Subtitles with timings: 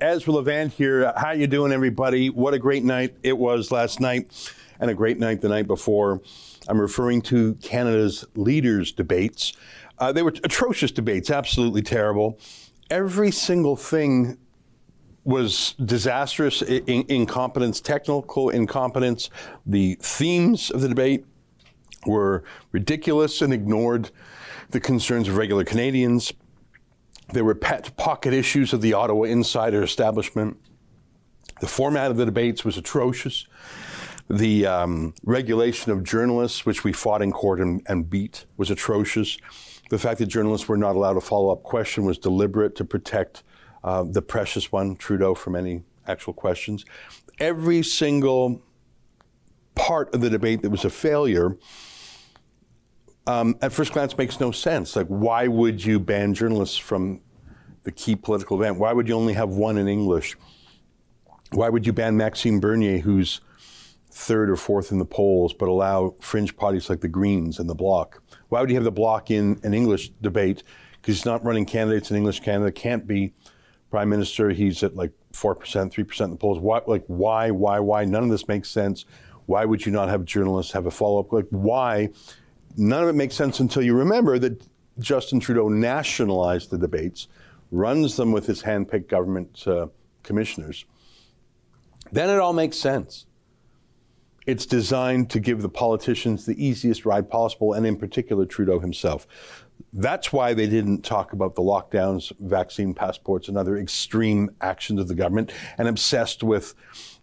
[0.00, 1.12] Ezra Levant here.
[1.16, 2.30] How you doing, everybody?
[2.30, 6.20] What a great night it was last night, and a great night the night before.
[6.68, 9.54] I'm referring to Canada's leaders' debates.
[9.98, 12.38] Uh, they were atrocious debates, absolutely terrible.
[12.90, 14.38] Every single thing
[15.24, 19.30] was disastrous in- incompetence, technical incompetence.
[19.66, 21.24] The themes of the debate
[22.06, 24.10] were ridiculous and ignored
[24.70, 26.32] the concerns of regular Canadians.
[27.32, 30.56] There were pet pocket issues of the Ottawa insider establishment.
[31.60, 33.46] The format of the debates was atrocious.
[34.30, 39.36] The um, regulation of journalists, which we fought in court and, and beat, was atrocious.
[39.90, 43.42] The fact that journalists were not allowed a follow up question was deliberate to protect
[43.84, 46.84] uh, the precious one, Trudeau, from any actual questions.
[47.38, 48.62] Every single
[49.74, 51.56] part of the debate that was a failure
[53.28, 54.96] um, at first glance makes no sense.
[54.96, 57.20] Like, why would you ban journalists from
[57.82, 58.78] the key political event?
[58.78, 60.34] Why would you only have one in English?
[61.52, 63.42] Why would you ban Maxime Bernier, who's
[64.10, 67.74] third or fourth in the polls, but allow fringe parties like the Greens and the
[67.74, 68.22] Bloc?
[68.48, 70.62] Why would you have the Bloc in an English debate?
[70.92, 73.34] Because he's not running candidates in English Canada, can't be
[73.90, 74.48] prime minister.
[74.50, 75.54] He's at like 4%,
[75.92, 76.58] 3% in the polls.
[76.58, 78.06] Why, like, why, why, why?
[78.06, 79.04] None of this makes sense.
[79.44, 81.30] Why would you not have journalists have a follow up?
[81.30, 82.08] Like, why?
[82.76, 84.62] None of it makes sense until you remember that
[84.98, 87.28] Justin Trudeau nationalized the debates,
[87.70, 89.86] runs them with his handpicked government uh,
[90.22, 90.84] commissioners.
[92.10, 93.26] Then it all makes sense.
[94.46, 99.26] It's designed to give the politicians the easiest ride possible, and in particular, Trudeau himself.
[99.92, 105.08] That's why they didn't talk about the lockdowns, vaccine passports, and other extreme actions of
[105.08, 106.74] the government, and obsessed with,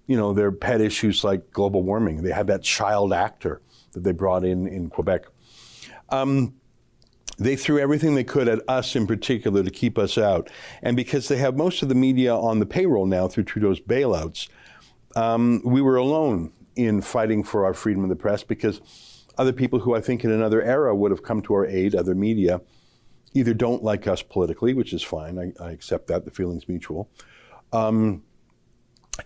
[0.05, 2.21] you know, their pet issues like global warming.
[2.21, 3.61] They had that child actor
[3.93, 5.25] that they brought in in Quebec.
[6.09, 6.53] Um,
[7.37, 10.49] they threw everything they could at us in particular to keep us out.
[10.81, 14.47] And because they have most of the media on the payroll now through Trudeau's bailouts,
[15.15, 18.81] um, we were alone in fighting for our freedom of the press because
[19.37, 22.15] other people who I think in another era would have come to our aid, other
[22.15, 22.61] media,
[23.33, 27.09] either don't like us politically, which is fine, I, I accept that, the feeling's mutual.
[27.73, 28.23] Um,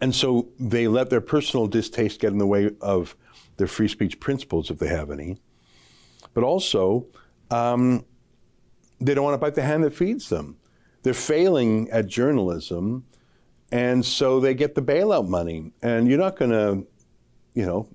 [0.02, 3.16] and so they let their personal distaste get in the way of
[3.58, 5.38] their free speech principles, if they have any
[6.34, 7.08] but also
[7.52, 8.06] um,
[9.00, 10.58] they don't want to bite the hand that feeds them.
[11.04, 13.06] They're failing at journalism,
[13.72, 15.72] and so they get the bailout money.
[15.82, 16.86] And you're not going to,
[17.54, 17.88] you know,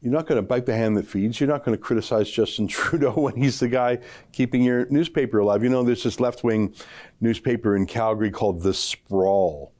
[0.00, 1.40] you're not going to bite the hand that feeds.
[1.40, 3.98] You're not going to criticize Justin Trudeau when he's the guy
[4.32, 5.62] keeping your newspaper alive.
[5.62, 6.74] You know, there's this left wing
[7.20, 9.72] newspaper in Calgary called The Sprawl.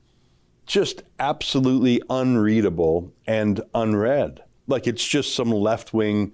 [0.67, 4.43] Just absolutely unreadable and unread.
[4.67, 6.33] Like it's just some left wing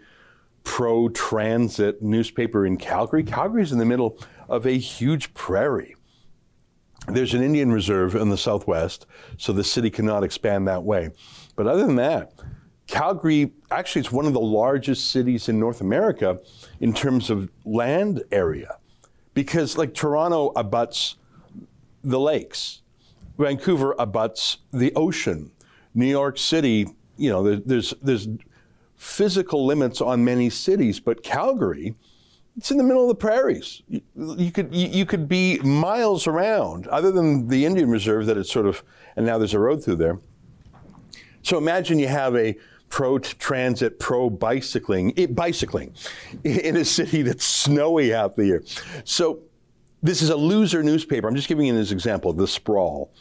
[0.65, 3.23] pro transit newspaper in Calgary.
[3.23, 4.19] Calgary is in the middle
[4.49, 5.97] of a huge prairie.
[7.09, 9.07] There's an Indian reserve in the southwest,
[9.37, 11.11] so the city cannot expand that way.
[11.57, 12.33] But other than that,
[12.87, 16.41] Calgary actually is one of the largest cities in North America
[16.81, 18.79] in terms of land area.
[19.35, 21.17] Because like Toronto abuts
[22.05, 22.83] the lakes.
[23.39, 25.51] Vancouver abuts the ocean.
[25.95, 26.87] New York City,
[27.17, 28.29] you know, there's there's
[29.03, 31.97] physical limits on many cities, but Calgary,
[32.57, 33.83] it's in the middle of the prairies.
[33.89, 38.39] You, you could you, you, could be miles around, other than the Indian Reserve that
[38.39, 38.85] it's sort of,
[39.17, 40.21] and now there's a road through there.
[41.43, 42.57] So imagine you have a
[42.91, 45.95] pro transit, pro bicycling, bicycling
[46.45, 48.63] in a city that's snowy half the year.
[49.03, 49.41] So
[50.01, 51.27] this is a loser newspaper.
[51.27, 53.13] I'm just giving you this example, the sprawl.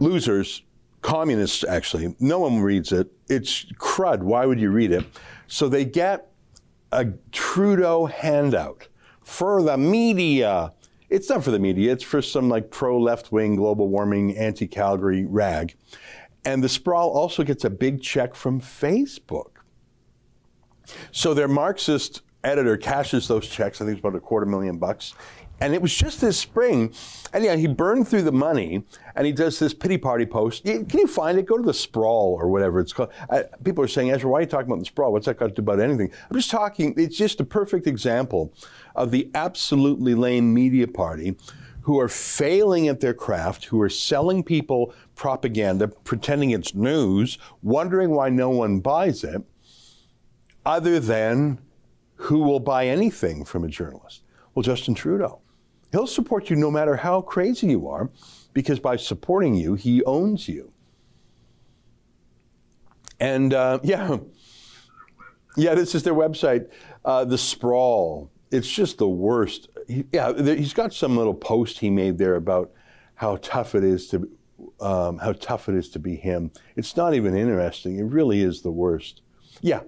[0.00, 0.62] Losers
[1.02, 2.14] communists actually.
[2.18, 3.12] No one reads it.
[3.28, 4.22] It's crud.
[4.22, 5.04] Why would you read it?
[5.46, 6.30] So they get
[6.92, 8.88] a Trudeau handout
[9.22, 10.72] for the media.
[11.10, 14.66] It's not for the media, it's for some like pro left wing, global warming, anti
[14.66, 15.74] Calgary rag.
[16.44, 19.50] And the sprawl also gets a big check from Facebook.
[21.10, 25.14] So their Marxist editor cashes those checks, I think it's about a quarter million bucks,
[25.62, 26.92] and it was just this spring.
[27.32, 28.82] And yeah, he burned through the money
[29.14, 30.64] and he does this pity party post.
[30.64, 31.46] Can you find it?
[31.46, 33.12] Go to the sprawl or whatever it's called.
[33.30, 35.12] Uh, people are saying, Ezra, why are you talking about the sprawl?
[35.12, 36.10] What's that got to do about anything?
[36.28, 38.52] I'm just talking, it's just a perfect example
[38.96, 41.36] of the absolutely lame media party
[41.82, 48.10] who are failing at their craft, who are selling people propaganda, pretending it's news, wondering
[48.10, 49.42] why no one buys it,
[50.66, 51.60] other than
[52.14, 54.22] who will buy anything from a journalist?
[54.54, 55.41] Well, Justin Trudeau.
[55.92, 58.10] He'll support you no matter how crazy you are,
[58.54, 60.72] because by supporting you, he owns you.
[63.20, 64.16] And uh, yeah,
[65.56, 66.68] yeah, this is their website,
[67.04, 68.30] uh, the sprawl.
[68.50, 69.68] It's just the worst.
[69.86, 72.72] He, yeah, he's got some little post he made there about
[73.14, 74.28] how tough it is to
[74.80, 76.50] um, how tough it is to be him.
[76.76, 77.98] It's not even interesting.
[77.98, 79.22] It really is the worst.
[79.60, 79.80] Yeah,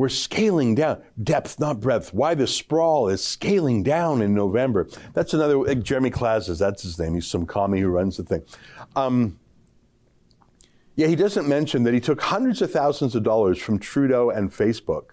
[0.00, 2.14] we're scaling down depth, not breadth.
[2.14, 4.88] Why the sprawl is scaling down in November.
[5.12, 5.58] That's another.
[5.58, 7.12] Like Jeremy Klaszus, that's his name.
[7.12, 8.42] He's some commie who runs the thing.
[8.96, 9.38] Um,
[10.96, 14.50] yeah, he doesn't mention that he took hundreds of thousands of dollars from Trudeau and
[14.50, 15.10] Facebook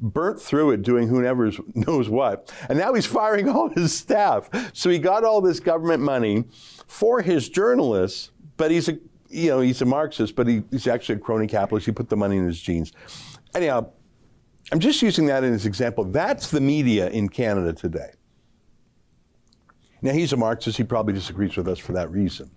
[0.00, 2.52] burnt through it doing who never knows what.
[2.68, 4.50] And now he's firing all his staff.
[4.72, 6.46] So he got all this government money
[6.88, 8.98] for his journalists, but he's a
[9.28, 11.86] you know, he's a Marxist, but he, he's actually a crony capitalist.
[11.86, 12.92] He put the money in his jeans.
[13.54, 13.92] Anyhow,
[14.72, 16.04] I'm just using that as an example.
[16.04, 18.12] That's the media in Canada today.
[20.02, 20.78] Now, he's a Marxist.
[20.78, 22.50] He probably disagrees with us for that reason.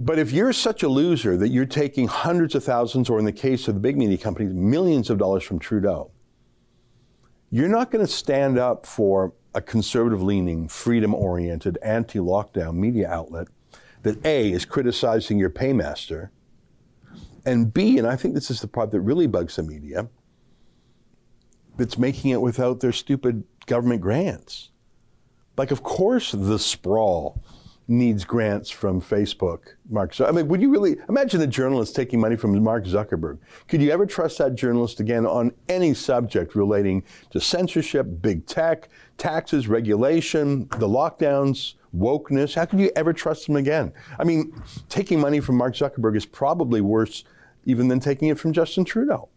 [0.00, 3.32] But if you're such a loser that you're taking hundreds of thousands, or in the
[3.32, 6.10] case of the big media companies, millions of dollars from Trudeau,
[7.50, 13.08] you're not going to stand up for a conservative leaning, freedom oriented, anti lockdown media
[13.08, 13.48] outlet
[14.02, 16.30] that A is criticizing your paymaster,
[17.44, 20.08] and B, and I think this is the part that really bugs the media,
[21.76, 24.70] that's making it without their stupid government grants.
[25.56, 27.42] Like, of course, the sprawl
[27.88, 30.18] needs grants from Facebook, Mark.
[30.20, 33.38] I mean, would you really imagine a journalist taking money from Mark Zuckerberg?
[33.68, 38.88] Could you ever trust that journalist again on any subject relating to censorship, big tech,
[39.18, 42.54] taxes, regulation, the lockdowns, wokeness?
[42.54, 43.92] How could you ever trust them again?
[44.18, 44.52] I mean,
[44.88, 47.24] taking money from Mark Zuckerberg is probably worse
[47.64, 49.28] even than taking it from Justin Trudeau.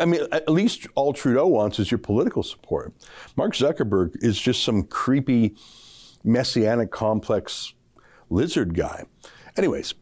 [0.00, 2.92] I mean, at least all Trudeau wants is your political support.
[3.36, 5.56] Mark Zuckerberg is just some creepy
[6.24, 7.74] messianic complex
[8.30, 9.04] lizard guy.
[9.56, 9.94] Anyways,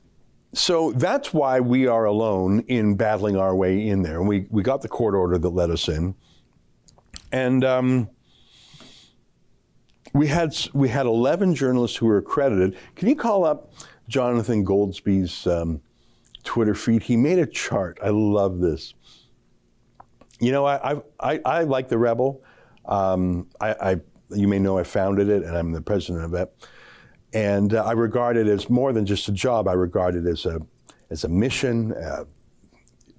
[0.52, 4.22] so that's why we are alone in battling our way in there.
[4.22, 6.14] We, we got the court order that let us in.
[7.32, 8.10] And um,
[10.12, 12.76] we had we had 11 journalists who were accredited.
[12.96, 13.72] Can you call up
[14.08, 15.80] Jonathan Goldsbie's um,
[16.42, 17.04] Twitter feed?
[17.04, 17.98] He made a chart.
[18.02, 18.94] I love this.
[20.40, 22.42] You know, I I, I like the Rebel.
[22.86, 24.00] Um, I, I
[24.30, 26.52] you may know I founded it and I'm the president of it.
[27.32, 29.68] And uh, I regard it as more than just a job.
[29.68, 30.60] I regard it as a,
[31.10, 31.92] as a mission.
[31.92, 32.24] Uh,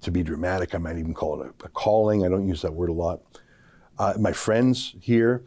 [0.02, 2.24] to be dramatic, I might even call it a, a calling.
[2.26, 3.20] I don't use that word a lot.
[3.98, 5.44] Uh, my friends here,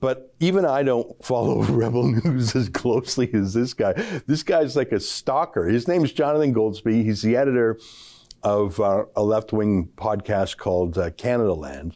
[0.00, 3.94] but even I don't follow Rebel News as closely as this guy.
[4.26, 5.66] This guy's like a stalker.
[5.66, 7.02] His name is Jonathan Goldsbie.
[7.02, 7.78] He's the editor
[8.42, 11.94] of a left wing podcast called uh, Canadaland.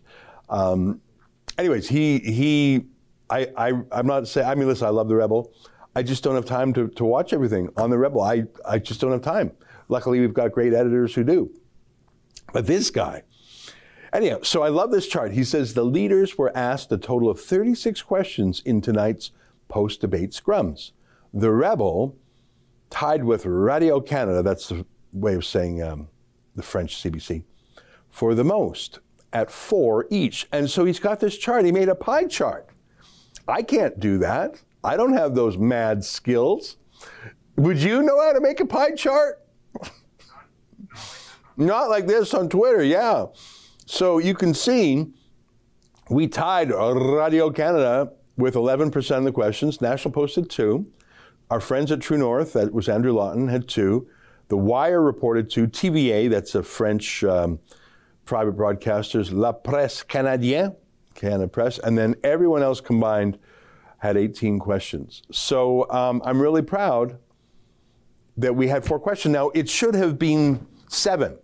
[0.49, 1.01] Um,
[1.59, 2.87] anyways, he he
[3.33, 5.53] I, I, I'm not saying, I mean, listen, I love The Rebel.
[5.97, 8.21] I just don't have time to, to watch everything on The Rebel.
[8.21, 9.53] I, I just don't have time.
[9.89, 11.51] Luckily, we've got great editors who do.
[12.53, 13.23] But this guy,
[14.13, 15.33] anyhow, so I love this chart.
[15.33, 19.31] He says the leaders were asked a total of 36 questions in tonight's
[19.69, 20.93] post debate scrums.
[21.33, 22.19] The Rebel
[22.91, 24.85] tied with Radio Canada, that's the
[25.15, 26.09] way of saying um,
[26.55, 27.45] the French CBC,
[28.11, 29.01] for the most
[29.33, 30.47] at four each.
[30.53, 31.65] And so he's got this chart.
[31.65, 32.69] He made a pie chart.
[33.49, 34.63] I can't do that.
[34.85, 36.77] I don't have those mad skills.
[37.57, 39.45] Would you know how to make a pie chart?
[41.57, 43.27] Not like this on Twitter, yeah.
[43.87, 45.07] So you can see
[46.11, 49.81] we tied Radio Canada with 11% of the questions.
[49.81, 50.87] National Post had two.
[51.51, 54.09] Our friends at True North, that was Andrew Lawton, had two.
[54.53, 57.59] The Wire reported to TVA, that's a French um,
[58.27, 60.77] private broadcasters, La Presse Canadienne,
[61.15, 63.39] Canada Press, and then everyone else combined
[64.01, 65.23] had 18 questions.
[65.33, 67.17] So um, I'm really proud
[68.37, 69.33] that we had four questions.
[69.33, 71.39] Now, it should have been seven,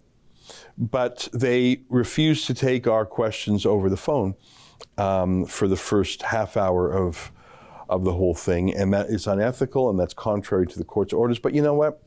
[0.76, 4.34] but they refused to take our questions over the phone
[4.98, 7.32] um, for the first half hour of,
[7.88, 8.74] of the whole thing.
[8.74, 11.38] And that is unethical and that's contrary to the court's orders.
[11.38, 12.02] But you know what?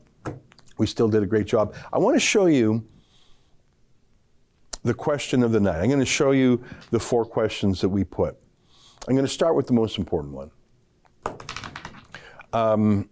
[0.82, 1.76] We still did a great job.
[1.92, 2.84] I want to show you
[4.82, 5.78] the question of the night.
[5.78, 6.60] I'm going to show you
[6.90, 8.36] the four questions that we put.
[9.06, 10.50] I'm going to start with the most important one.
[12.52, 13.08] Um,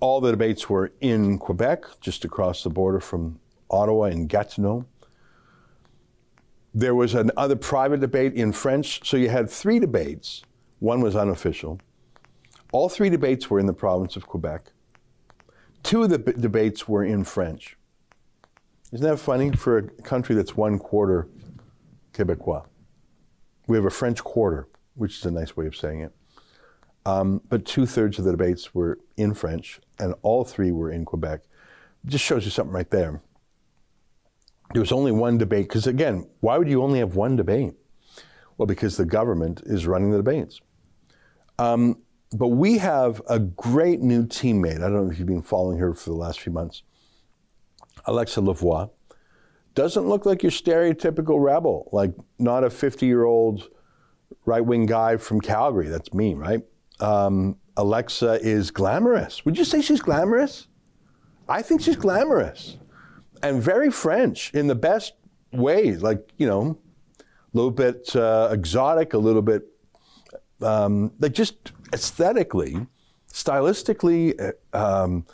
[0.00, 3.38] all the debates were in Quebec, just across the border from
[3.70, 4.86] Ottawa and Gatineau.
[6.74, 10.42] There was another private debate in French, so you had three debates.
[10.80, 11.78] One was unofficial.
[12.72, 14.72] All three debates were in the province of Quebec.
[15.82, 17.76] Two of the b- debates were in French.
[18.92, 21.28] Isn't that funny for a country that's one quarter
[22.12, 22.66] Quebecois?
[23.66, 26.12] We have a French quarter, which is a nice way of saying it.
[27.04, 31.04] Um, but two thirds of the debates were in French, and all three were in
[31.04, 31.42] Quebec.
[32.06, 33.22] Just shows you something right there.
[34.72, 37.74] There was only one debate, because again, why would you only have one debate?
[38.56, 40.60] Well, because the government is running the debates.
[41.58, 44.76] Um, but we have a great new teammate.
[44.76, 46.82] I don't know if you've been following her for the last few months.
[48.06, 48.90] Alexa Lavoie
[49.74, 53.68] doesn't look like your stereotypical rebel, like not a 50 year old
[54.44, 55.88] right wing guy from Calgary.
[55.88, 56.62] That's me, right?
[57.00, 59.44] Um, Alexa is glamorous.
[59.44, 60.66] Would you say she's glamorous?
[61.48, 62.76] I think she's glamorous
[63.42, 65.14] and very French in the best
[65.52, 66.78] ways, like, you know,
[67.20, 69.62] a little bit uh, exotic, a little bit
[70.62, 72.86] um, like just aesthetically,
[73.32, 75.26] stylistically, uh, um,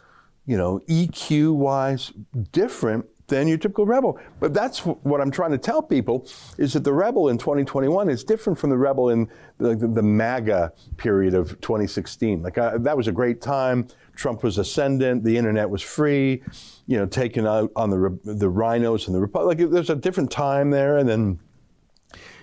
[0.47, 2.13] you know, EQ wise,
[2.53, 4.19] different than your typical rebel.
[4.39, 8.23] But that's what I'm trying to tell people is that the rebel in 2021 is
[8.23, 12.43] different from the rebel in the, the, the MAGA period of 2016.
[12.43, 13.89] Like uh, that was a great time.
[14.15, 15.25] Trump was ascendant.
[15.25, 16.43] The internet was free.
[16.87, 19.59] You know, taken out on the the RINOs and the Republic.
[19.59, 21.41] Like, there's a different time there, and then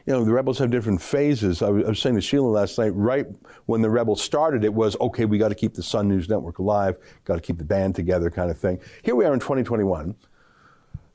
[0.05, 1.61] you know, the rebels have different phases.
[1.61, 3.27] I was, I was, saying to Sheila last night, right
[3.65, 6.59] when the rebels started, it was, okay, we got to keep the Sun News Network
[6.59, 8.79] alive, got to keep the band together kind of thing.
[9.03, 10.15] Here we are in 2021,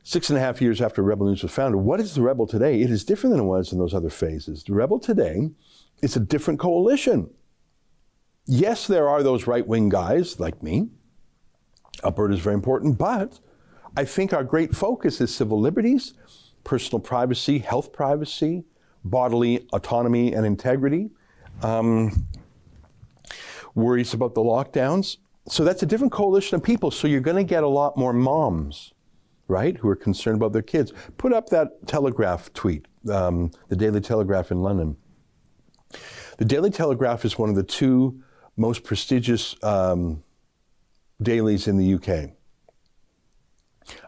[0.04, 1.80] six and a half years after Rebel News was founded.
[1.80, 2.80] What is the rebel today?
[2.80, 4.62] It is different than it was in those other phases.
[4.62, 5.50] The rebel today
[6.00, 7.30] is a different coalition.
[8.46, 10.88] Yes, there are those right wing guys like me.
[12.04, 13.40] Alberta is very important, but
[13.96, 16.14] I think our great focus is civil liberties,
[16.62, 18.64] personal privacy, health privacy,
[19.10, 21.10] bodily autonomy and integrity,
[21.62, 22.26] um,
[23.74, 25.18] worries about the lockdowns.
[25.48, 26.90] So that's a different coalition of people.
[26.90, 28.92] So you're going to get a lot more moms,
[29.48, 30.92] right, who are concerned about their kids.
[31.18, 34.96] Put up that Telegraph tweet, um, the Daily Telegraph in London.
[36.38, 38.22] The Daily Telegraph is one of the two
[38.56, 40.22] most prestigious um,
[41.22, 42.30] dailies in the UK.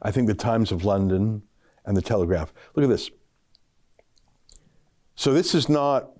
[0.02, 1.43] I think the Times of London
[1.85, 2.52] and the Telegraph.
[2.75, 3.11] Look at this.
[5.19, 6.11] So this is not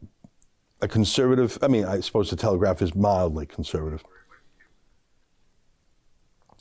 [0.81, 1.57] a conservative.
[1.62, 4.02] I mean, I suppose the Telegraph is mildly conservative.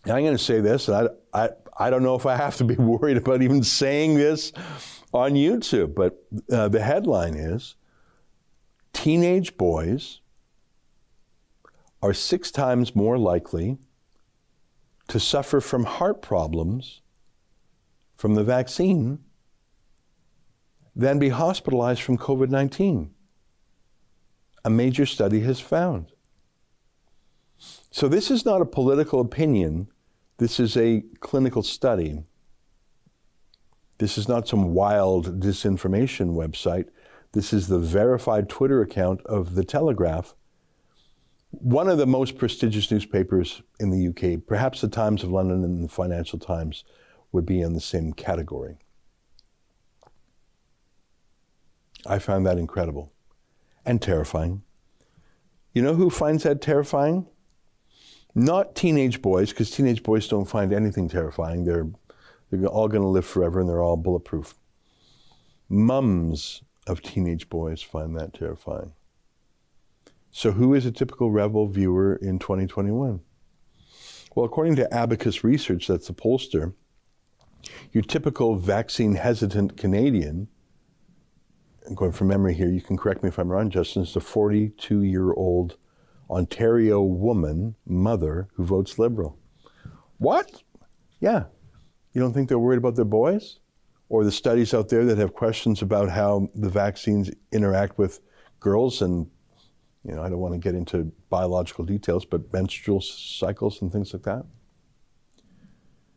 [0.04, 2.56] And I'm going to say this, and I, I, I don't know if I have
[2.58, 4.54] to be worried about even saying this
[5.16, 7.76] on YouTube, but uh, the headline is
[8.94, 10.22] Teenage boys
[12.04, 13.80] are six times more likely
[15.08, 17.02] to suffer from heart problems
[18.16, 19.24] from the vaccine
[20.98, 23.12] than be hospitalized from COVID 19.
[24.66, 26.08] A major study has found.
[27.92, 29.88] So, this is not a political opinion,
[30.38, 32.24] this is a clinical study.
[34.00, 36.90] This is not some wild disinformation website.
[37.32, 40.36] This is the verified Twitter account of The Telegraph,
[41.50, 44.46] one of the most prestigious newspapers in the UK.
[44.46, 46.84] Perhaps the Times of London and the Financial Times
[47.32, 48.78] would be in the same category.
[52.08, 53.12] I found that incredible
[53.86, 54.64] and terrifying.
[55.74, 57.28] You know who finds that terrifying?
[58.34, 61.66] Not teenage boys, because teenage boys don't find anything terrifying.
[61.66, 61.88] They're,
[62.52, 64.56] they're all going to live forever and they're all bulletproof.
[65.70, 68.94] Mums of teenage boys find that terrifying.
[70.32, 73.22] So, who is a typical rebel viewer in 2021?
[74.36, 76.74] Well, according to Abacus Research, that's the pollster,
[77.92, 80.48] your typical vaccine hesitant Canadian
[81.96, 85.04] going from memory here, you can correct me if I'm wrong, Justin, is a 42
[85.04, 85.78] year old
[86.30, 89.38] Ontario woman, mother, who votes Liberal.
[90.18, 90.64] What?
[91.20, 91.46] Yeah.
[92.14, 93.60] You don't think they're worried about their boys?
[94.10, 98.22] Or the studies out there that have questions about how the vaccines interact with
[98.60, 99.28] girls and,
[100.04, 104.14] you know, I don't want to get into biological details, but menstrual cycles and things
[104.14, 104.46] like that?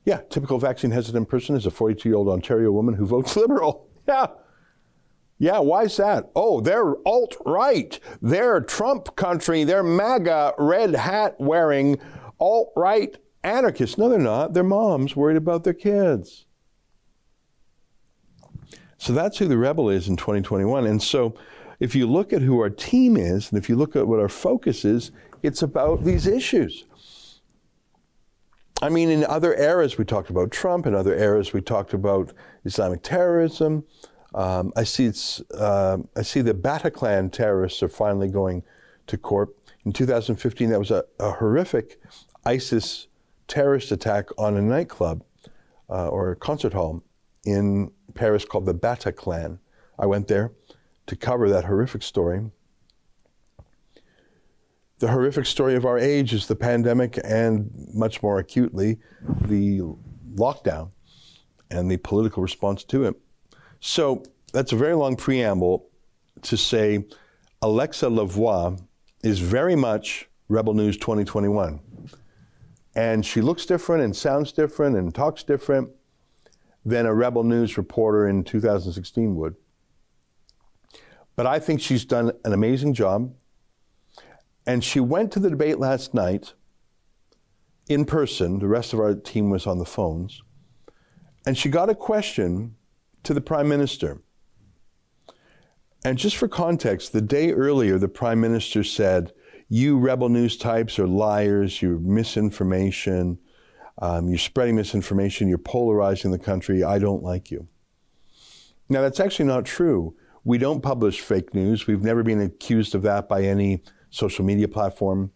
[0.04, 3.88] Yeah, typical vaccine hesitant person is a 42 year old Ontario woman who votes Liberal.
[4.06, 4.28] Yeah.
[5.40, 6.30] Yeah, why is that?
[6.36, 7.98] Oh, they're alt right.
[8.20, 9.64] They're Trump country.
[9.64, 11.98] They're MAGA red hat wearing
[12.38, 13.96] alt right anarchists.
[13.96, 14.52] No, they're not.
[14.52, 16.44] They're moms worried about their kids.
[18.98, 20.86] So that's who the rebel is in 2021.
[20.86, 21.34] And so
[21.80, 24.28] if you look at who our team is, and if you look at what our
[24.28, 25.10] focus is,
[25.42, 26.84] it's about these issues.
[28.82, 30.86] I mean, in other eras, we talked about Trump.
[30.86, 32.34] In other eras, we talked about
[32.66, 33.84] Islamic terrorism.
[34.34, 35.12] Um, I see
[35.54, 38.62] uh, I see the Bataclan terrorists are finally going
[39.06, 39.56] to court.
[39.84, 42.00] In 2015, that was a, a horrific
[42.44, 43.08] ISIS
[43.48, 45.24] terrorist attack on a nightclub
[45.88, 47.02] uh, or a concert hall
[47.44, 49.58] in Paris called the Bataclan.
[49.98, 50.52] I went there
[51.06, 52.50] to cover that horrific story.
[55.00, 58.98] The horrific story of our age is the pandemic and much more acutely
[59.40, 59.80] the
[60.34, 60.90] lockdown
[61.70, 63.16] and the political response to it.
[63.80, 64.22] So
[64.52, 65.88] that's a very long preamble
[66.42, 67.06] to say
[67.62, 68.80] Alexa Lavoie
[69.22, 71.80] is very much Rebel News 2021.
[72.94, 75.90] And she looks different and sounds different and talks different
[76.84, 79.56] than a Rebel News reporter in 2016 would.
[81.36, 83.34] But I think she's done an amazing job.
[84.66, 86.52] And she went to the debate last night
[87.88, 88.58] in person.
[88.58, 90.42] The rest of our team was on the phones.
[91.46, 92.76] And she got a question
[93.24, 94.20] to the Prime Minister.
[96.04, 99.32] And just for context, the day earlier, the Prime Minister said,
[99.68, 103.38] You rebel news types are liars, you're misinformation,
[103.98, 107.68] um, you're spreading misinformation, you're polarizing the country, I don't like you.
[108.88, 110.16] Now, that's actually not true.
[110.42, 111.86] We don't publish fake news.
[111.86, 115.32] We've never been accused of that by any social media platform.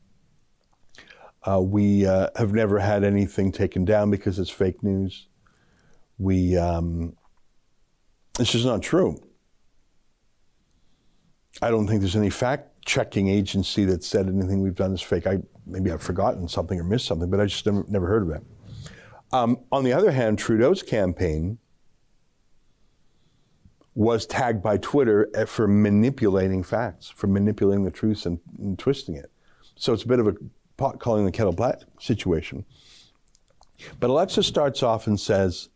[1.47, 5.29] Uh, we uh, have never had anything taken down because it's fake news.
[6.17, 7.17] We, um,
[8.39, 9.21] it's just not true.
[11.63, 15.27] I don't think there's any fact checking agency that said anything we've done is fake.
[15.27, 18.43] I maybe I've forgotten something or missed something, but I just never, heard of it.
[19.33, 21.59] Um, on the other hand, Trudeau's campaign
[23.95, 29.31] was tagged by Twitter for manipulating facts, for manipulating the truth and, and twisting it.
[29.77, 30.35] So it's a bit of a
[30.77, 32.65] pot calling the kettle black situation.
[34.01, 35.69] But Alexa starts off and says,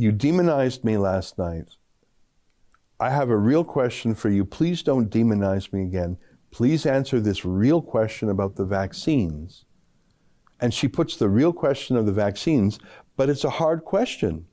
[0.00, 1.70] You demonized me last night.
[3.00, 4.44] I have a real question for you.
[4.44, 6.18] Please don't demonize me again.
[6.52, 9.64] Please answer this real question about the vaccines.
[10.60, 12.78] And she puts the real question of the vaccines,
[13.16, 14.46] but it's a hard question.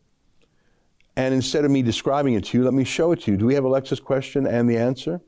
[1.16, 3.38] And instead of me describing it to you, let me show it to you.
[3.38, 5.22] Do we have Alexa's question and the answer?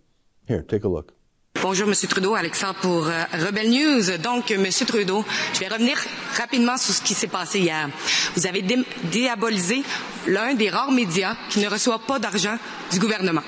[0.48, 1.14] Here, take a look.
[1.62, 2.36] Bonjour, Monsieur Trudeau.
[2.36, 4.18] Alexandre pour euh, Rebel News.
[4.20, 5.98] Donc, Monsieur Trudeau, je vais revenir
[6.38, 7.90] rapidement sur ce qui s'est passé hier.
[8.36, 8.64] Vous avez
[9.06, 9.82] diabolisé
[10.28, 12.58] l'un des rares médias qui ne reçoit pas d'argent
[12.92, 13.42] du gouvernement.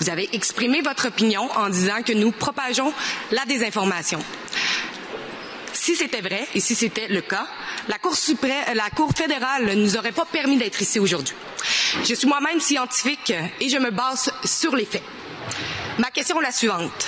[0.00, 2.92] Vous avez exprimé votre opinion en disant que nous propageons
[3.30, 4.20] la désinformation.
[5.72, 7.46] Si c'était vrai et si c'était le cas,
[7.88, 11.34] la Cour, suprême, la Cour fédérale ne nous aurait pas permis d'être ici aujourd'hui.
[12.04, 15.02] Je suis moi-même scientifique et je me base sur les faits.
[15.98, 17.06] Ma question est la suivante.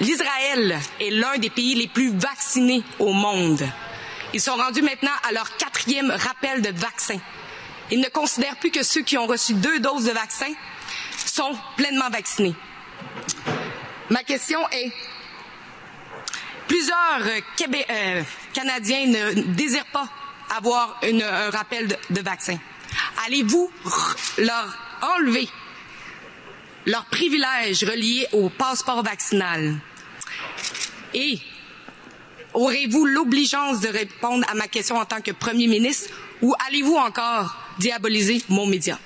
[0.00, 3.66] L'Israël est l'un des pays les plus vaccinés au monde.
[4.34, 7.18] Ils sont rendus maintenant à leur quatrième rappel de vaccin.
[7.90, 10.52] Ils ne considèrent plus que ceux qui ont reçu deux doses de vaccin
[11.16, 12.54] sont pleinement vaccinés.
[14.10, 14.92] Ma question est,
[16.68, 17.22] plusieurs
[17.56, 20.08] Québé euh, Canadiens ne désirent pas
[20.56, 22.58] avoir un rappel de, de vaccin.
[23.26, 23.70] Allez-vous
[24.38, 24.78] leur
[25.16, 25.48] enlever
[26.86, 29.74] leurs privilèges reliés au passeport vaccinal?
[31.14, 31.38] Et
[32.54, 36.10] aurez-vous l'obligeance de répondre à ma question en tant que Premier ministre
[36.42, 38.98] ou allez-vous encore diaboliser mon média?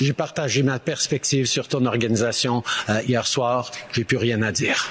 [0.00, 3.70] J'ai partagé ma perspective sur ton organisation euh, hier soir.
[3.92, 4.88] J'ai plus rien à dire.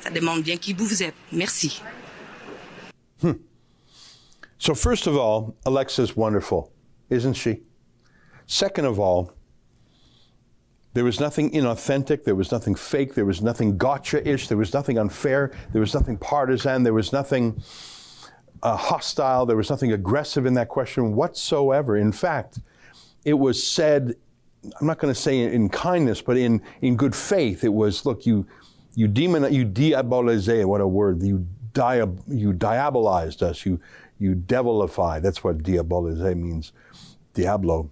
[0.00, 1.14] Ça demande bien qui vous êtes.
[1.32, 1.82] Merci.
[3.22, 3.32] Hmm.
[4.58, 6.70] So first of all, Alexa's wonderful,
[7.10, 7.62] isn't she?
[8.46, 9.32] Second of all,
[10.92, 12.24] there was nothing inauthentic.
[12.24, 13.14] There was nothing fake.
[13.14, 14.48] There was nothing gotcha ish.
[14.48, 15.52] There was nothing unfair.
[15.72, 16.82] There was nothing partisan.
[16.82, 17.62] There was nothing
[18.62, 19.46] uh, hostile.
[19.46, 21.96] There was nothing aggressive in that question whatsoever.
[21.96, 22.58] In fact,
[23.24, 24.16] it was said,
[24.80, 27.62] I'm not going to say in kindness, but in, in good faith.
[27.62, 28.46] It was, look, you,
[28.94, 31.22] you demon, you diabolize, what a word.
[31.22, 33.64] You, diab, you diabolized us.
[33.64, 33.80] You,
[34.18, 35.22] you devilified.
[35.22, 36.72] That's what diabolize means.
[37.32, 37.90] Diablo.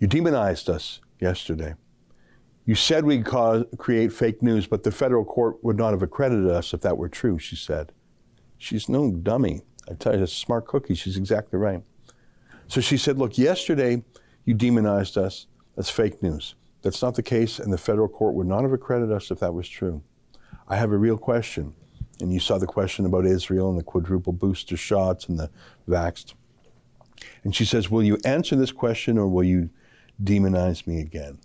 [0.00, 1.74] You demonized us yesterday.
[2.66, 6.50] You said we'd cause, create fake news, but the federal court would not have accredited
[6.50, 7.92] us if that were true, she said.
[8.56, 9.62] She's no dummy.
[9.90, 10.94] I tell you, that's a smart cookie.
[10.94, 11.82] She's exactly right.
[12.68, 14.02] So she said, Look, yesterday
[14.46, 15.46] you demonized us.
[15.76, 16.54] That's fake news.
[16.82, 19.52] That's not the case, and the federal court would not have accredited us if that
[19.52, 20.02] was true.
[20.68, 21.74] I have a real question.
[22.20, 25.50] And you saw the question about Israel and the quadruple booster shots and the
[25.88, 26.34] vaxxed.
[27.42, 29.70] And she says, Will you answer this question or will you
[30.22, 31.38] demonize me again?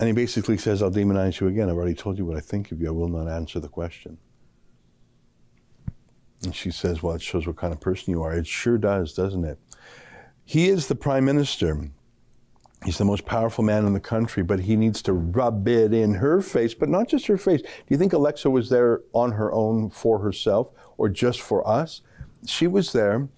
[0.00, 1.70] And he basically says, I'll demonize you again.
[1.70, 2.88] I've already told you what I think of you.
[2.88, 4.18] I will not answer the question.
[6.42, 8.34] And she says, Well, it shows what kind of person you are.
[8.34, 9.58] It sure does, doesn't it?
[10.44, 11.90] He is the prime minister.
[12.84, 16.14] He's the most powerful man in the country, but he needs to rub it in
[16.14, 17.62] her face, but not just her face.
[17.62, 22.02] Do you think Alexa was there on her own for herself or just for us?
[22.44, 23.28] She was there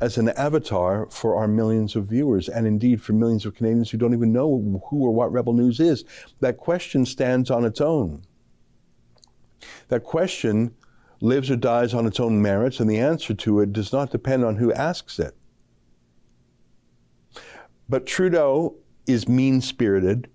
[0.00, 3.98] as an avatar for our millions of viewers and indeed for millions of Canadians who
[3.98, 6.04] don't even know who or what Rebel News is.
[6.40, 8.22] That question stands on its own.
[9.88, 10.74] That question
[11.20, 14.44] lives or dies on its own merits, and the answer to it does not depend
[14.44, 15.34] on who asks it.
[17.88, 18.76] But Trudeau
[19.06, 20.28] is mean spirited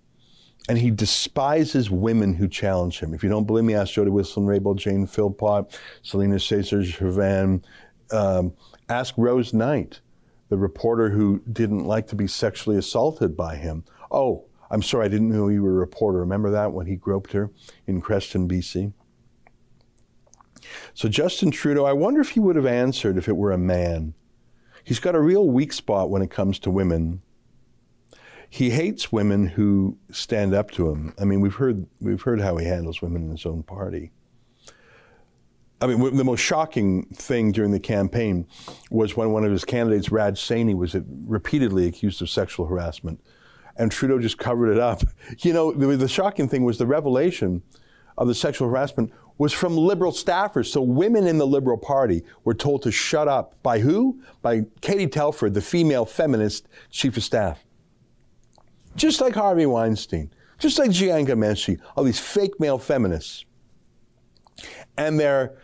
[0.67, 3.15] and he despises women who challenge him.
[3.15, 7.63] If you don't believe me, ask Jody Wilson-Raybould, Jane Philpott, Celina Caesar-Chavannes.
[8.11, 8.53] Um,
[8.89, 10.01] ask Rose Knight,
[10.49, 13.83] the reporter who didn't like to be sexually assaulted by him.
[14.11, 16.19] Oh, I'm sorry, I didn't know you were a reporter.
[16.19, 17.51] Remember that when he groped her
[17.87, 18.93] in Creston, BC?
[20.93, 24.13] So Justin Trudeau, I wonder if he would have answered if it were a man.
[24.83, 27.21] He's got a real weak spot when it comes to women.
[28.49, 31.13] He hates women who stand up to him.
[31.19, 34.11] I mean, we've heard we've heard how he handles women in his own party.
[35.81, 38.47] I mean, the most shocking thing during the campaign
[38.91, 43.21] was when one of his candidates, Raj Saini, was repeatedly accused of sexual harassment,
[43.77, 45.03] and Trudeau just covered it up.
[45.39, 47.61] You know, the, the shocking thing was the revelation
[48.17, 50.65] of the sexual harassment was from liberal staffers.
[50.65, 53.55] So women in the Liberal Party were told to shut up.
[53.63, 54.21] By who?
[54.41, 57.65] By Katie Telford, the female feminist chief of staff.
[58.97, 63.45] Just like Harvey Weinstein, just like Jian Ghomeshi, all these fake male feminists.
[64.97, 65.57] And their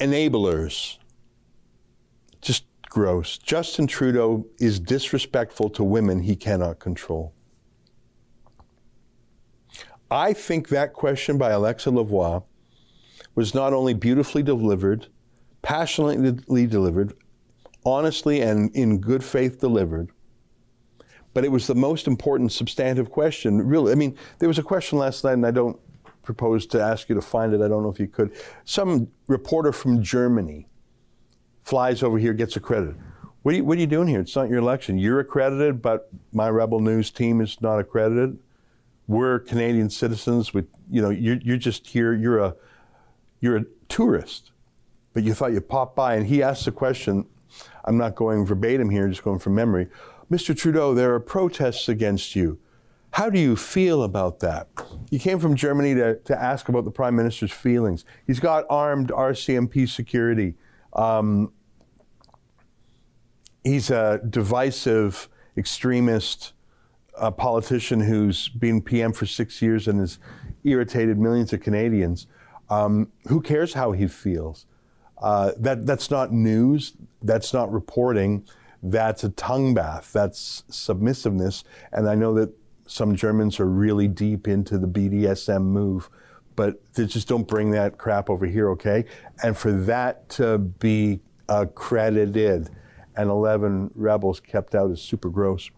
[0.00, 0.98] enablers.
[2.40, 3.38] Just gross.
[3.38, 7.32] Justin Trudeau is disrespectful to women he cannot control.
[10.10, 12.44] I think that question by Alexa Lavoie
[13.34, 15.08] was not only beautifully delivered,
[15.62, 17.12] passionately delivered,
[17.84, 20.10] honestly and in good faith delivered,
[21.34, 23.60] but it was the most important substantive question.
[23.60, 25.78] Really, I mean, there was a question last night, and I don't
[26.26, 27.62] propose to ask you to find it.
[27.62, 28.36] I don't know if you could.
[28.64, 30.68] Some reporter from Germany
[31.62, 32.96] flies over here, gets accredited.
[33.42, 34.20] What are, you, what are you doing here?
[34.20, 34.98] It's not your election.
[34.98, 38.38] You're accredited, but my Rebel News team is not accredited
[39.06, 40.52] we're Canadian citizens.
[40.52, 42.12] With you know, you're, you're just here.
[42.12, 42.56] You're a
[43.40, 44.52] you're a tourist,
[45.12, 46.14] but you thought you'd pop by.
[46.14, 47.26] And he asked the question.
[47.84, 49.88] I'm not going verbatim here, just going from memory.
[50.30, 50.56] Mr.
[50.56, 52.58] Trudeau, there are protests against you.
[53.16, 54.68] How do you feel about that?
[55.10, 58.04] You came from Germany to, to ask about the Prime Minister's feelings.
[58.26, 60.54] He's got armed RCMP security.
[60.92, 61.50] Um,
[63.64, 66.52] he's a divisive extremist
[67.16, 70.18] a politician who's been PM for six years and has
[70.64, 72.26] irritated millions of Canadians.
[72.68, 74.66] Um, who cares how he feels?
[75.22, 76.92] Uh, that that's not news.
[77.22, 78.46] That's not reporting.
[78.82, 80.12] That's a tongue bath.
[80.12, 81.64] That's submissiveness.
[81.92, 82.52] And I know that
[82.86, 86.08] some Germans are really deep into the BDSM move,
[86.54, 89.04] but they just don't bring that crap over here, okay?
[89.42, 92.70] And for that to be uh, accredited
[93.16, 95.70] and 11 rebels kept out is super gross.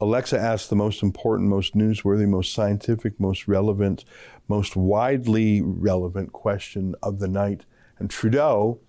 [0.00, 4.04] Alexa asked the most important, most newsworthy, most scientific, most relevant,
[4.48, 7.64] most widely relevant question of the night.
[7.98, 8.80] And Trudeau,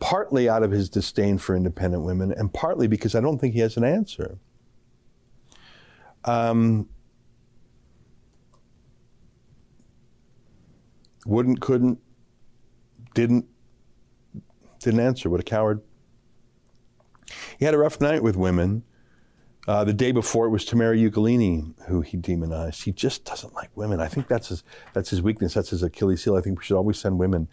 [0.00, 3.60] partly out of his disdain for independent women, and partly because I don't think he
[3.60, 4.38] has an answer.
[6.24, 6.88] Um,
[11.26, 11.98] wouldn't, couldn't,
[13.14, 13.46] didn't,
[14.80, 15.30] didn't answer.
[15.30, 15.82] What a coward.
[17.58, 18.84] He had a rough night with women.
[19.68, 22.84] Uh, the day before, it was Tamara Ugolini who he demonized.
[22.84, 24.00] He just doesn't like women.
[24.00, 25.54] I think that's his, that's his weakness.
[25.54, 26.36] That's his Achilles heel.
[26.36, 27.48] I think we should always send women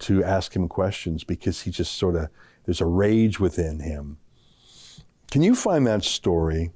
[0.00, 2.28] to ask him questions because he just sort of,
[2.64, 4.18] there's a rage within him.
[5.30, 6.72] Can you find that story?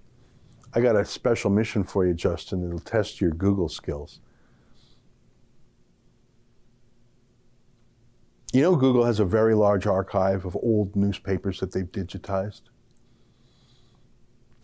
[0.76, 2.62] I got a special mission for you, Justin.
[2.62, 4.20] It'll test your Google skills.
[8.52, 12.60] You know, Google has a very large archive of old newspapers that they've digitized.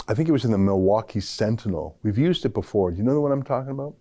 [0.06, 1.96] I think it was in the Milwaukee Sentinel.
[2.02, 2.90] We've used it before.
[2.90, 3.94] Do you know what I'm talking about?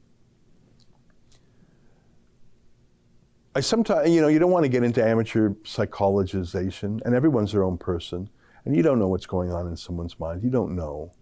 [3.56, 7.64] I sometimes, you know, you don't want to get into amateur psychologization, and everyone's their
[7.64, 8.30] own person,
[8.66, 10.44] and you don't know what's going on in someone's mind.
[10.44, 11.14] You don't know.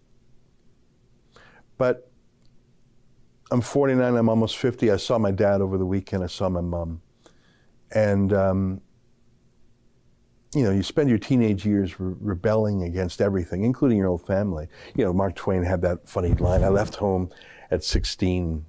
[1.80, 2.12] But
[3.50, 4.92] I'm 49, I'm almost 50.
[4.92, 7.02] I saw my dad over the weekend, I saw my mom.
[7.92, 8.82] And um,
[10.54, 14.68] you know, you spend your teenage years re- rebelling against everything, including your own family.
[14.96, 17.32] You know, Mark Twain had that funny line I left home
[17.72, 18.66] at 16.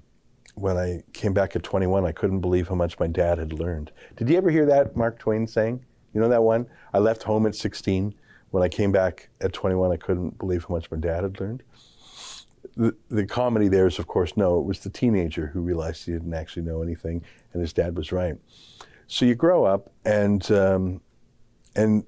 [0.55, 3.93] When I came back at 21, I couldn't believe how much my dad had learned.
[4.17, 5.85] Did you ever hear that Mark Twain saying?
[6.13, 6.67] You know that one?
[6.93, 8.15] I left home at 16.
[8.51, 11.63] When I came back at 21, I couldn't believe how much my dad had learned.
[13.11, 16.33] The, comedy there is, of course, no, it was the teenager who realized he didn't
[16.33, 18.37] actually know anything, and his dad was right.
[19.07, 21.01] So you grow up, and um,
[21.77, 22.05] and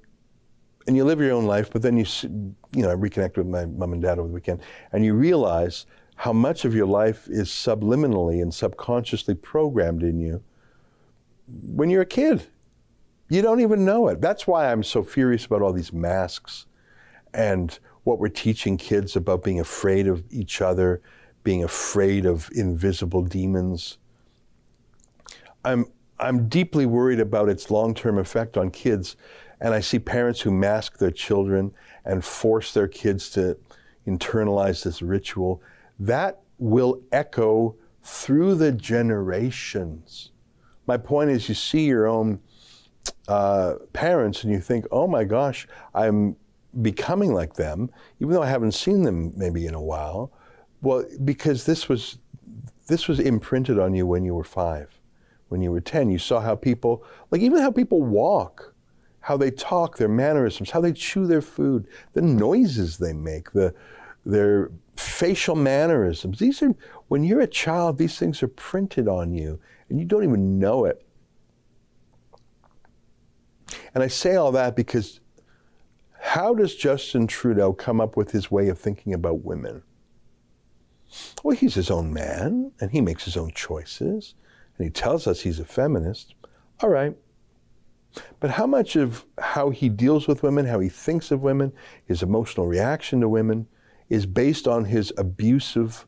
[0.87, 3.65] and you live your own life, but then you you know I reconnect with my
[3.65, 7.49] mom and dad over the weekend, and you realize how much of your life is
[7.49, 10.41] subliminally and subconsciously programmed in you
[11.47, 12.47] when you're a kid.
[13.29, 14.21] You don't even know it.
[14.21, 16.65] That's why I'm so furious about all these masks
[17.33, 21.01] and what we're teaching kids about being afraid of each other,
[21.43, 23.97] being afraid of invisible demons.
[25.63, 25.85] I'm,
[26.19, 29.15] I'm deeply worried about its long term effect on kids.
[29.59, 33.57] And I see parents who mask their children and force their kids to
[34.05, 35.61] internalize this ritual.
[35.99, 40.31] That will echo through the generations.
[40.85, 42.41] My point is, you see your own
[43.27, 46.35] uh, parents and you think, oh my gosh, I'm
[46.81, 50.31] becoming like them, even though I haven't seen them maybe in a while.
[50.81, 52.17] Well, because this was
[52.87, 54.89] this was imprinted on you when you were five,
[55.49, 56.09] when you were ten.
[56.09, 58.73] You saw how people, like even how people walk,
[59.21, 63.73] how they talk, their mannerisms, how they chew their food, the noises they make, the
[64.25, 66.39] their facial mannerisms.
[66.39, 66.75] These are
[67.07, 69.59] when you're a child, these things are printed on you,
[69.89, 71.05] and you don't even know it.
[73.93, 75.19] And I say all that because
[76.23, 79.83] how does Justin Trudeau come up with his way of thinking about women?
[81.43, 84.33] Well, he's his own man and he makes his own choices
[84.77, 86.33] and he tells us he's a feminist.
[86.79, 87.13] All right.
[88.39, 91.73] But how much of how he deals with women, how he thinks of women,
[92.05, 93.67] his emotional reaction to women
[94.07, 96.07] is based on his abusive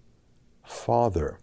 [0.63, 1.39] father?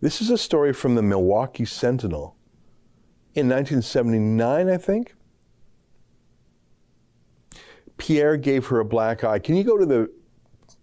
[0.00, 2.36] This is a story from the Milwaukee Sentinel
[3.34, 5.15] in 1979, I think.
[7.98, 9.38] Pierre gave her a black eye.
[9.38, 10.10] Can you go to the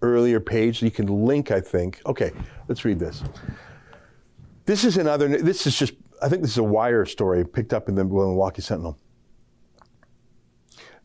[0.02, 0.82] earlier page?
[0.82, 2.02] You can link, I think.
[2.06, 2.32] Okay,
[2.68, 3.24] let's read this.
[4.66, 7.90] This is another, this is just, I think this is a wire story picked up
[7.90, 8.98] in the Milwaukee Sentinel.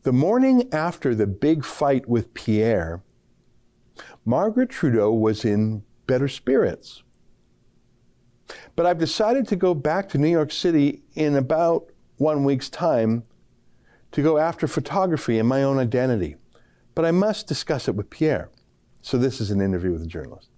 [0.03, 3.03] The morning after the big fight with Pierre,
[4.23, 7.03] Margaret Trudeau was in better spirits.
[8.75, 13.23] But I've decided to go back to New York City in about one week's time
[14.11, 16.35] to go after photography and my own identity.
[16.95, 18.49] But I must discuss it with Pierre.
[19.01, 20.49] So this is an interview with a journalist.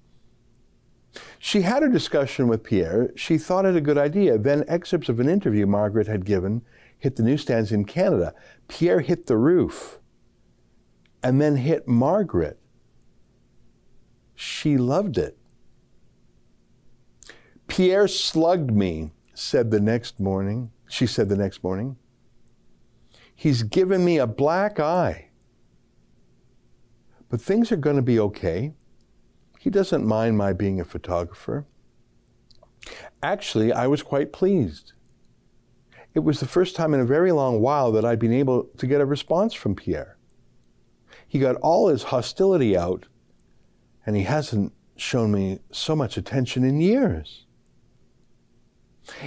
[1.40, 3.12] She had a discussion with Pierre.
[3.16, 4.38] She thought it a good idea.
[4.38, 6.62] Then excerpts of an interview Margaret had given
[6.98, 8.34] hit the newsstands in Canada.
[8.68, 10.00] Pierre hit the roof
[11.24, 12.60] and then hit Margaret.
[14.36, 15.38] She loved it.
[17.68, 20.72] Pierre slugged me, said the next morning.
[20.88, 21.98] She said the next morning.
[23.42, 25.30] He's given me a black eye.
[27.28, 28.76] But things are going to be okay.
[29.58, 31.66] He doesn't mind my being a photographer.
[33.24, 34.94] Actually, I was quite pleased.
[36.14, 38.86] It was the first time in a very long while that I'd been able to
[38.86, 40.20] get a response from Pierre.
[41.28, 43.08] He got all his hostility out,
[44.06, 47.48] and he hasn't shown me so much attention in years.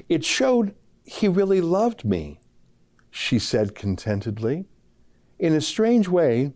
[0.09, 2.39] It showed he really loved me
[3.17, 4.67] she said contentedly.
[5.39, 6.53] In a strange way,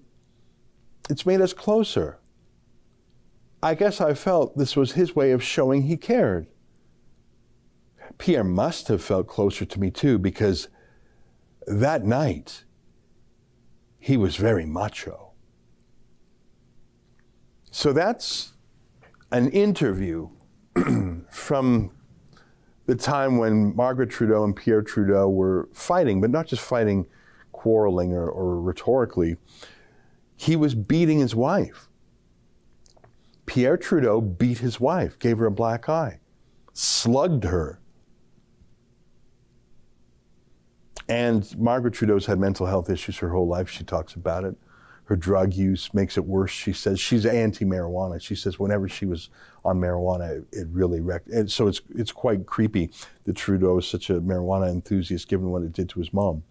[1.08, 2.18] it's made us closer.
[3.62, 6.48] I guess I felt this was his way of showing he cared.
[8.18, 10.68] Pierre must have felt closer to me too, because
[11.68, 12.64] that night
[14.00, 15.30] he was very macho.
[17.70, 18.54] So that's
[19.30, 20.30] an interview
[21.30, 21.92] from
[22.88, 27.06] the time when Margaret Trudeau and Pierre Trudeau were fighting, but not just fighting,
[27.52, 29.36] quarreling or, or rhetorically.
[30.36, 31.90] He was beating his wife.
[33.44, 36.20] Pierre Trudeau beat his wife, gave her a black eye,
[36.72, 37.78] slugged her.
[41.10, 43.68] And Margaret Trudeau's had mental health issues her whole life.
[43.68, 44.56] She talks about it
[45.08, 46.50] her drug use makes it worse.
[46.50, 48.20] She says she's anti-marijuana.
[48.20, 49.30] She says whenever she was
[49.64, 51.28] on marijuana, it really wrecked.
[51.28, 52.90] And so it's it's quite creepy
[53.24, 56.42] that Trudeau is such a marijuana enthusiast, given what it did to his mom.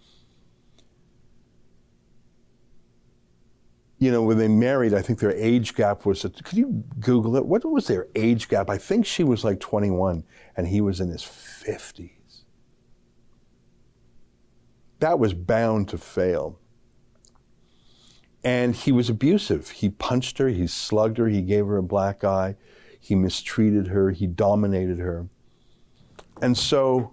[3.99, 6.23] You know, when they married, I think their age gap was.
[6.23, 7.45] Could you Google it?
[7.45, 8.71] What was their age gap?
[8.71, 10.23] I think she was like 21
[10.55, 12.09] and he was in his 50s.
[14.99, 16.59] That was bound to fail.
[18.47, 19.71] And he was abusive.
[19.71, 22.55] He punched her, he slugged her, he gave her a black eye,
[22.97, 25.27] he mistreated her, he dominated her.
[26.41, 27.11] And so,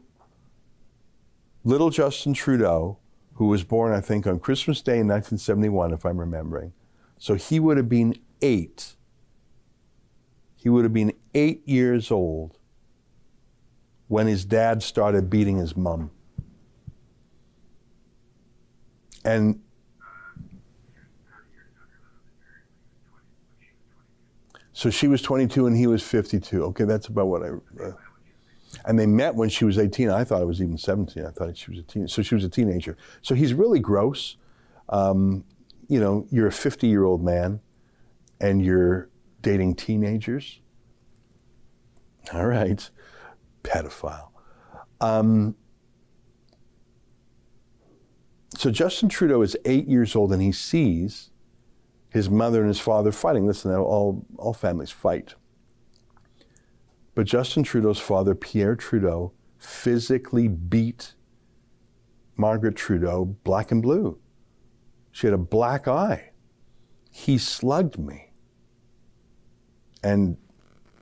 [1.65, 2.99] little Justin Trudeau,
[3.33, 6.73] who was born, I think, on Christmas Day in 1971, if I'm remembering,
[7.19, 8.95] so he would have been eight.
[10.55, 12.59] He would have been eight years old
[14.07, 16.13] when his dad started beating his mom.
[19.25, 19.64] And
[24.75, 26.65] So she was 22 and he was 52.
[26.65, 27.51] Okay, that's about what I.
[27.83, 27.93] Uh,
[28.87, 30.11] and they met when she was 18.
[30.11, 31.25] I thought it was even 17.
[31.25, 32.09] I thought she was a teen.
[32.09, 32.97] So she was a teenager.
[33.23, 34.37] So he's really gross.
[34.89, 35.45] Um,
[35.89, 37.61] you know, you're a 50 year old man
[38.41, 39.09] and you're
[39.43, 40.61] dating teenagers.
[42.33, 42.91] All right,
[43.63, 44.29] pedophile.
[45.01, 45.55] Um,
[48.57, 51.31] so Justin Trudeau is eight years old and he sees
[52.15, 53.45] his mother and his father fighting.
[53.45, 55.35] Listen, all, all families fight.
[57.17, 61.15] But Justin Trudeau's father, Pierre Trudeau, physically beat
[62.37, 64.21] Margaret Trudeau black and blue.
[65.11, 66.31] She had a black eye.
[67.11, 68.31] He slugged me.
[70.05, 70.37] And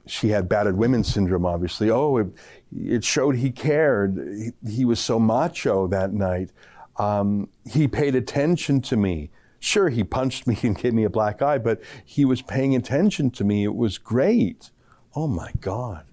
[0.07, 1.90] she had battered women syndrome, obviously.
[1.90, 2.29] Oh, it,
[2.75, 4.16] it showed he cared.
[4.64, 6.53] He, he, was so macho that night.
[6.96, 9.31] Um, he paid attention to me.
[9.62, 13.31] Sure, he punched me and gave me a black eye, but he was paying attention
[13.31, 13.62] to me.
[13.62, 14.72] It was great.
[15.14, 16.05] Oh my God.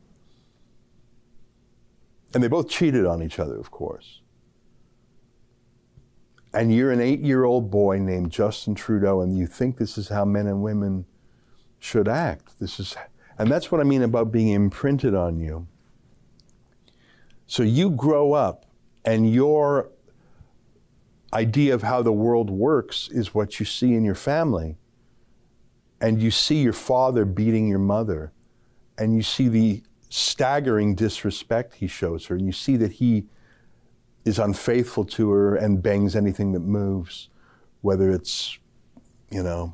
[2.31, 4.21] And they both cheated on each other, of course.
[6.53, 10.09] And you're an eight year old boy named Justin Trudeau, and you think this is
[10.09, 11.05] how men and women
[11.79, 12.59] should act.
[12.59, 12.95] This is,
[13.39, 15.67] and that's what I mean about being imprinted on you.
[17.47, 18.67] So you grow up,
[19.03, 19.89] and your
[21.33, 24.77] idea of how the world works is what you see in your family.
[26.01, 28.31] And you see your father beating your mother,
[28.97, 33.25] and you see the staggering disrespect he shows her, and you see that he
[34.25, 37.29] is unfaithful to her and bangs anything that moves,
[37.81, 38.57] whether it's,
[39.29, 39.73] you know,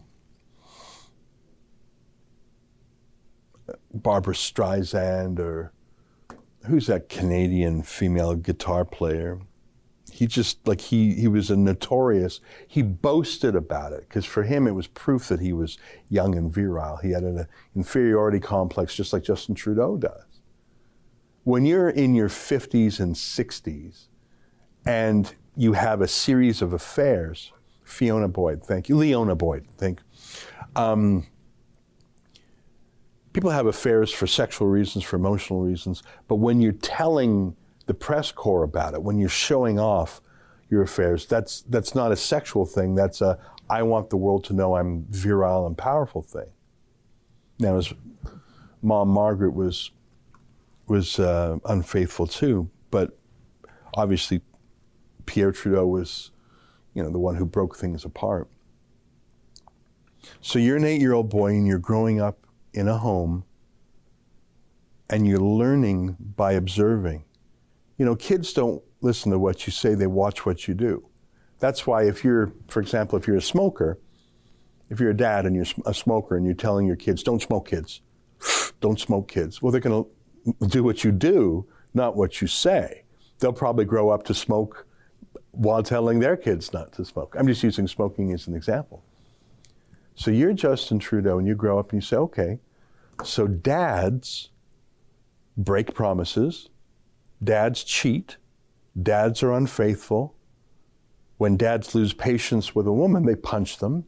[3.93, 5.71] Barbra Streisand or
[6.65, 9.39] who's that Canadian female guitar player?
[10.15, 12.39] He just like he he was a notorious.
[12.65, 16.49] He boasted about it because for him it was proof that he was young and
[16.49, 16.95] virile.
[16.95, 20.39] He had an inferiority complex, just like Justin Trudeau does.
[21.43, 24.07] When you're in your 50s and 60s,
[24.85, 27.51] and you have a series of affairs.
[27.83, 28.95] Fiona Boyd, thank you.
[28.95, 29.99] Liona Boyd, thank.
[30.77, 31.27] Um,
[33.33, 38.31] people have affairs for sexual reasons, for emotional reasons, but when you're telling the press
[38.31, 40.21] corps about it, when you're showing off
[40.69, 42.95] your affairs, that's that's not a sexual thing.
[42.95, 46.49] That's a I want the world to know I'm virile and powerful thing.
[47.59, 47.93] Now, his
[48.81, 49.91] mom Margaret was
[50.87, 53.17] was uh, unfaithful too, but
[53.95, 54.41] obviously
[55.25, 56.31] Pierre Trudeau was,
[56.93, 58.49] you know, the one who broke things apart.
[60.41, 63.45] So you're an eight year old boy and you're growing up in a home
[65.09, 67.24] and you're learning by observing.
[67.97, 71.07] You know, kids don't listen to what you say, they watch what you do.
[71.59, 73.99] That's why if you're, for example, if you're a smoker,
[74.89, 77.69] if you're a dad and you're a smoker and you're telling your kids, don't smoke
[77.69, 78.01] kids,
[78.81, 83.03] don't smoke kids, well, they're going to do what you do, not what you say.
[83.39, 84.85] They'll probably grow up to smoke
[85.51, 87.35] while telling their kids not to smoke.
[87.37, 89.03] I'm just using smoking as an example.
[90.15, 92.59] So you're Justin Trudeau and you grow up and you say, okay,
[93.23, 94.49] so dads
[95.57, 96.69] break promises,
[97.45, 98.37] dads cheat,
[99.01, 100.35] dads are unfaithful.
[101.37, 104.05] When dads lose patience with a woman, they punch them.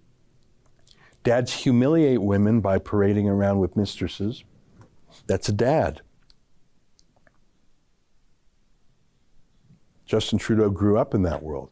[1.24, 4.44] Dads humiliate women by parading around with mistresses.
[5.28, 6.02] That's a dad.
[10.06, 11.70] Justin Trudeau grew up in that world.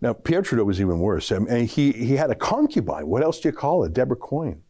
[0.00, 1.30] Now, Pierre Trudeau was even worse.
[1.30, 3.06] I mean, he, he had a concubine.
[3.06, 3.92] What else do you call it?
[3.92, 4.62] Deborah Coyne.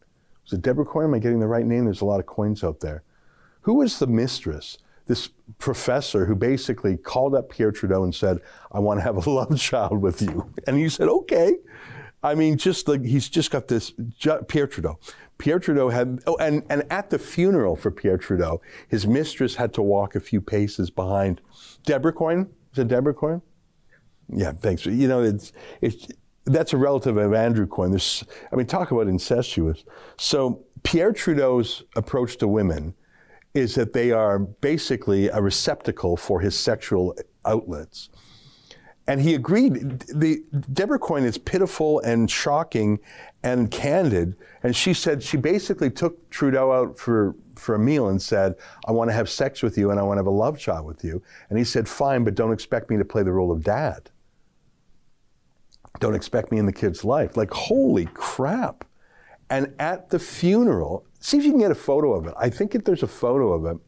[0.44, 1.04] Was it Deborah Coyne?
[1.06, 1.84] Am I getting the right name?
[1.84, 3.04] There's a lot of Coynes out there.
[3.62, 4.76] Who was the mistress?
[5.10, 8.38] This professor who basically called up Pierre Trudeau and said,
[8.70, 10.54] I want to have a love child with you.
[10.68, 11.56] And he said, okay.
[12.22, 13.92] I mean, just like he's just got this,
[14.46, 15.00] Pierre Trudeau.
[15.38, 19.72] Pierre Trudeau had, oh, and, and at the funeral for Pierre Trudeau, his mistress had
[19.74, 21.40] to walk a few paces behind
[21.84, 22.48] Deborah Coyne.
[22.72, 23.42] Is it Deborah Coyne?
[24.28, 24.86] Yeah, thanks.
[24.86, 26.06] You know, it's, it's,
[26.44, 27.90] that's a relative of Andrew Coyne.
[27.90, 29.82] There's, I mean, talk about incestuous.
[30.18, 32.94] So Pierre Trudeau's approach to women
[33.54, 38.10] is that they are basically a receptacle for his sexual outlets.
[39.06, 40.00] And he agreed.
[40.14, 43.00] The Deborah Coyne is pitiful and shocking
[43.42, 44.36] and candid.
[44.62, 48.54] And she said she basically took Trudeau out for for a meal and said,
[48.86, 50.86] I want to have sex with you and I want to have a love child
[50.86, 51.22] with you.
[51.48, 54.10] And he said, Fine, but don't expect me to play the role of dad.
[55.98, 57.36] Don't expect me in the kid's life.
[57.36, 58.84] Like, holy crap.
[59.50, 62.34] And at the funeral, see if you can get a photo of it.
[62.38, 63.80] I think if there's a photo of it,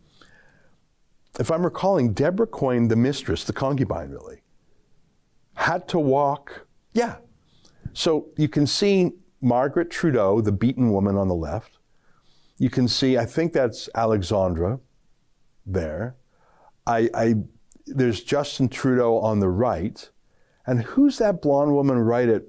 [1.40, 4.42] if I'm recalling, Deborah Coyne, the mistress, the concubine really,
[5.54, 6.66] had to walk.
[6.92, 7.16] Yeah.
[7.94, 11.78] So you can see Margaret Trudeau, the beaten woman on the left,
[12.58, 14.78] you can see, I think that's Alexandra
[15.66, 16.16] there.
[16.86, 17.34] I, I,
[17.86, 20.08] there's Justin Trudeau on the right.
[20.66, 22.44] And who's that blonde woman right at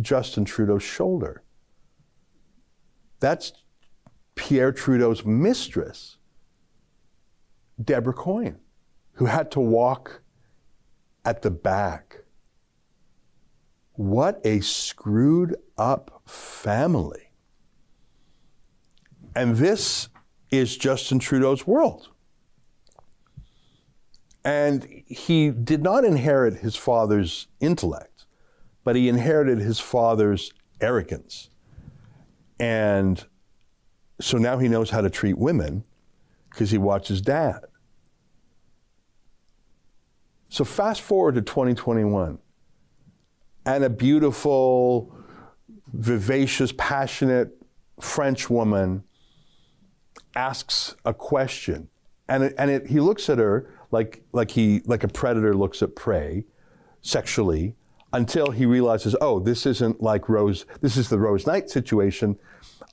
[0.00, 1.42] Justin Trudeau's shoulder?
[3.20, 3.52] That's
[4.38, 6.16] Pierre Trudeau's mistress,
[7.82, 8.60] Deborah Coyne,
[9.14, 10.22] who had to walk
[11.24, 12.20] at the back.
[13.94, 17.32] What a screwed up family.
[19.34, 20.08] And this
[20.50, 22.10] is Justin Trudeau's world.
[24.44, 28.24] And he did not inherit his father's intellect,
[28.84, 31.50] but he inherited his father's arrogance.
[32.60, 33.26] And
[34.20, 35.84] so now he knows how to treat women
[36.50, 37.60] because he watches dad.
[40.48, 42.38] So fast forward to 2021,
[43.66, 45.14] and a beautiful,
[45.92, 47.50] vivacious, passionate
[48.00, 49.04] French woman
[50.34, 51.88] asks a question,
[52.28, 55.82] and it, and it, he looks at her like like he like a predator looks
[55.82, 56.44] at prey,
[57.02, 57.74] sexually,
[58.12, 60.64] until he realizes, oh, this isn't like Rose.
[60.80, 62.38] This is the Rose Knight situation.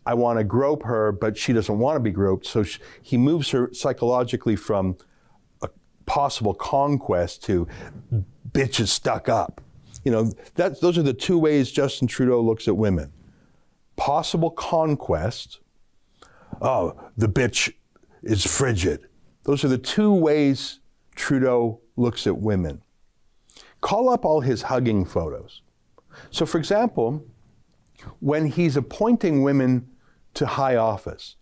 [0.05, 2.45] I want to grope her, but she doesn't want to be groped.
[2.45, 4.97] So she, he moves her psychologically from
[5.61, 5.69] a
[6.05, 7.67] possible conquest to
[8.51, 9.61] bitches stuck up.
[10.03, 13.11] You know, that, those are the two ways Justin Trudeau looks at women.
[13.95, 15.59] Possible conquest.
[16.61, 17.73] Oh, the bitch
[18.21, 19.07] is frigid.
[19.43, 20.79] Those are the two ways
[21.15, 22.81] Trudeau looks at women.
[23.81, 25.61] Call up all his hugging photos.
[26.29, 27.25] So, for example,
[28.19, 29.87] when he's appointing women
[30.35, 31.35] to high office,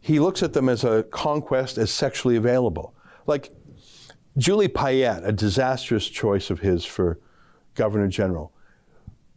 [0.00, 2.94] he looks at them as a conquest, as sexually available.
[3.26, 3.50] Like
[4.36, 7.18] Julie Payette, a disastrous choice of his for
[7.74, 8.52] governor general.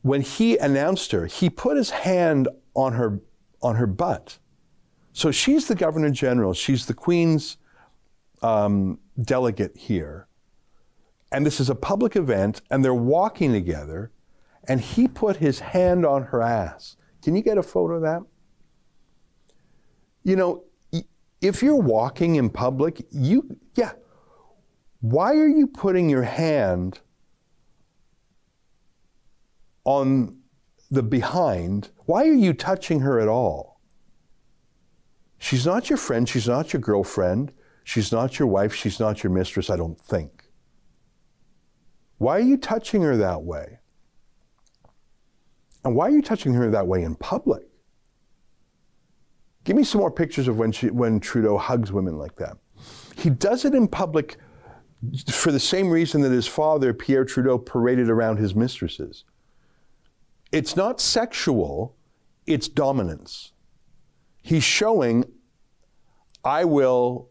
[0.01, 3.19] When he announced her, he put his hand on her
[3.61, 4.39] on her butt.
[5.13, 6.53] So she's the governor general.
[6.53, 7.57] She's the queen's
[8.41, 10.27] um, delegate here.
[11.31, 14.11] And this is a public event, and they're walking together,
[14.67, 16.97] and he put his hand on her ass.
[17.21, 18.21] Can you get a photo of that?
[20.23, 20.63] You know,
[21.41, 23.91] if you're walking in public, you, yeah,
[25.01, 26.99] why are you putting your hand
[29.83, 30.37] on
[30.89, 31.89] the behind?
[32.05, 33.81] Why are you touching her at all?
[35.39, 37.51] She's not your friend, she's not your girlfriend.
[37.83, 38.73] She's not your wife.
[38.73, 40.45] She's not your mistress, I don't think.
[42.17, 43.79] Why are you touching her that way?
[45.83, 47.63] And why are you touching her that way in public?
[49.63, 52.57] Give me some more pictures of when, she, when Trudeau hugs women like that.
[53.15, 54.37] He does it in public
[55.31, 59.23] for the same reason that his father, Pierre Trudeau, paraded around his mistresses.
[60.51, 61.95] It's not sexual,
[62.45, 63.53] it's dominance.
[64.41, 65.25] He's showing,
[66.43, 67.29] I will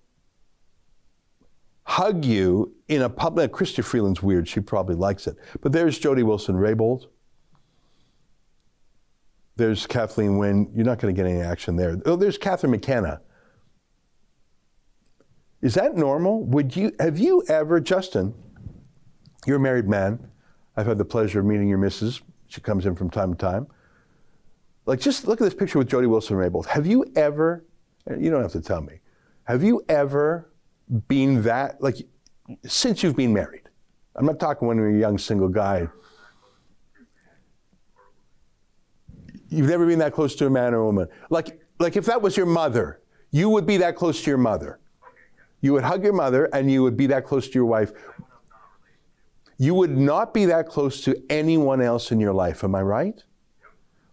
[1.84, 3.52] hug you in a public.
[3.52, 4.48] Chrystia Freeland's weird.
[4.48, 5.36] She probably likes it.
[5.60, 7.06] But there's Jody Wilson-Raybould.
[9.62, 10.72] There's Kathleen Wynne.
[10.74, 11.96] You're not going to get any action there.
[12.04, 13.20] Oh, there's Catherine McKenna.
[15.60, 16.42] Is that normal?
[16.46, 18.34] Would you have you ever, Justin?
[19.46, 20.18] You're a married man.
[20.76, 22.22] I've had the pleasure of meeting your missus.
[22.48, 23.68] She comes in from time to time.
[24.84, 26.66] Like, just look at this picture with Jody Wilson-Raybould.
[26.66, 27.64] Have you ever?
[28.10, 28.98] You don't have to tell me.
[29.44, 30.50] Have you ever
[31.06, 31.98] been that like
[32.66, 33.68] since you've been married?
[34.16, 35.86] I'm not talking when you're a young single guy.
[39.53, 41.09] You've never been that close to a man or a woman.
[41.28, 43.00] Like, like if that was your mother,
[43.30, 44.80] you would be that close to your mother.
[45.61, 47.92] You would hug your mother and you would be that close to your wife.
[49.59, 52.64] You would not be that close to anyone else in your life.
[52.64, 53.22] Am I right?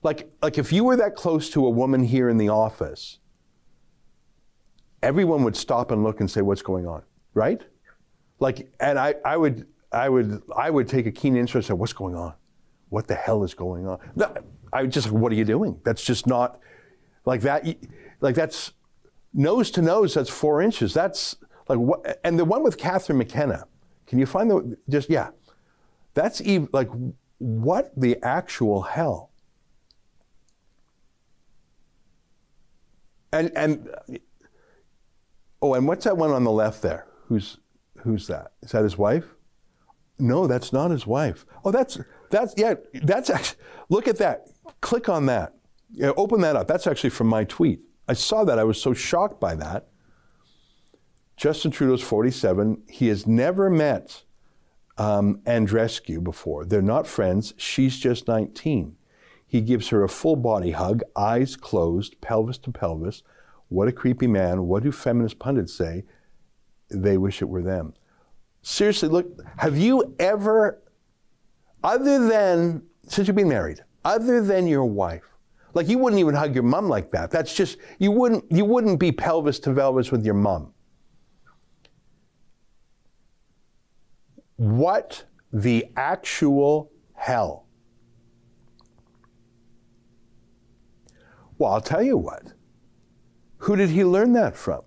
[0.04, 3.20] Like, like if you were that close to a woman here in the office,
[5.02, 7.62] everyone would stop and look and say, "What's going on?" Right?
[8.40, 11.94] Like, and I, I would, I would, I would take a keen interest in what's
[11.94, 12.34] going on.
[12.90, 14.00] What the hell is going on?
[14.16, 14.34] No,
[14.74, 15.80] I just, what are you doing?
[15.84, 16.59] That's just not
[17.26, 17.65] like that.
[18.22, 18.74] Like that's
[19.34, 20.13] nose to nose.
[20.13, 20.93] That's four inches.
[20.93, 21.36] That's
[21.67, 22.20] like what?
[22.24, 23.65] And the one with Catherine McKenna.
[24.07, 25.30] Can you find the just yeah?
[26.13, 26.89] That's even like
[27.38, 29.32] what the actual hell?
[33.32, 33.89] And and
[35.61, 37.05] Oh, and what's that one on the left there?
[37.28, 37.57] Who's
[38.03, 38.53] who's that?
[38.61, 39.26] Is that his wife?
[40.17, 41.45] No, that's not his wife.
[41.63, 41.99] Oh, that's
[42.30, 43.59] that's yeah, that's actually
[43.89, 44.47] look at that.
[44.82, 45.56] Click on that.
[46.02, 46.68] Open that up.
[46.68, 47.82] That's actually from my tweet.
[48.08, 48.60] I saw that.
[48.60, 49.88] I was so shocked by that.
[51.38, 52.84] Justin Trudeau's 47.
[52.90, 54.24] He has never met
[54.98, 56.66] um, Andreescu before.
[56.66, 57.54] They're not friends.
[57.58, 58.96] She's just 19.
[59.48, 63.24] He gives her a full body hug, eyes closed, pelvis to pelvis.
[63.70, 64.68] What a creepy man.
[64.68, 66.04] What do feminist pundits say?
[66.90, 67.94] They wish it were them.
[68.62, 69.28] Seriously, look,
[69.58, 70.82] have you ever,
[71.84, 75.24] other than, since you've been married, other than your wife,
[75.74, 77.32] Like you wouldn't even hug your mom like that.
[77.32, 80.74] That's just you wouldn't you wouldn't be pelvis to pelvis with your mom.
[84.56, 87.66] What the actual hell?
[91.58, 92.54] Well, I'll tell you what.
[93.60, 94.82] Who did he learn that from?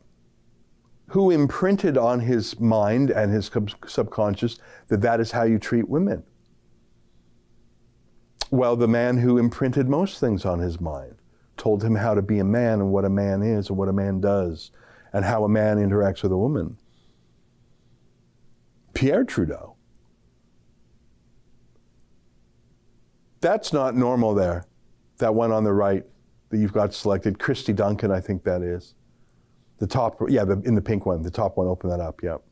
[1.09, 3.51] Who imprinted on his mind and his
[3.87, 4.59] subconscious
[4.89, 6.25] that that is how you treat women?
[8.53, 11.15] Well, the man who imprinted most things on his mind
[11.57, 13.95] told him how to be a man and what a man is and what a
[13.95, 14.71] man does
[15.15, 16.77] and how a man interacts with a woman.
[18.93, 19.77] Pierre Trudeau.
[23.41, 24.67] That's not normal there.
[25.17, 26.05] That one on the right
[26.51, 27.39] that you've got selected.
[27.39, 28.95] Kirsty Duncan, I think that is.
[29.79, 32.43] The top, yeah, the, in the pink one, the top one, open that up, yep.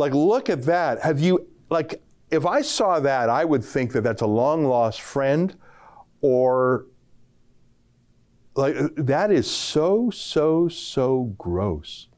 [0.00, 1.02] Like, look at that.
[1.02, 5.02] Have you, like, if I saw that, I would think that that's a long lost
[5.02, 5.54] friend
[6.22, 6.86] or,
[8.54, 12.08] like, that is so, so, so gross.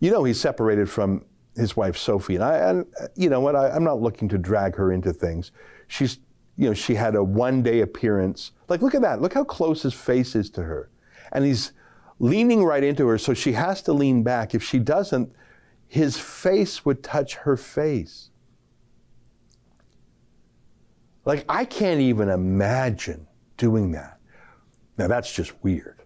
[0.00, 2.34] You know, he's separated from his wife, Sophie.
[2.34, 5.52] And I, and, you know what, I, I'm not looking to drag her into things.
[5.86, 6.18] She's,
[6.56, 8.50] you know, she had a one day appearance.
[8.66, 9.22] Like, look at that.
[9.22, 10.90] Look how close his face is to her.
[11.30, 11.72] And he's
[12.18, 14.52] leaning right into her, so she has to lean back.
[14.52, 15.32] If she doesn't,
[15.88, 18.30] his face would touch her face.
[21.24, 23.26] Like, I can't even imagine
[23.56, 24.18] doing that.
[24.98, 26.02] Now, that's just weird.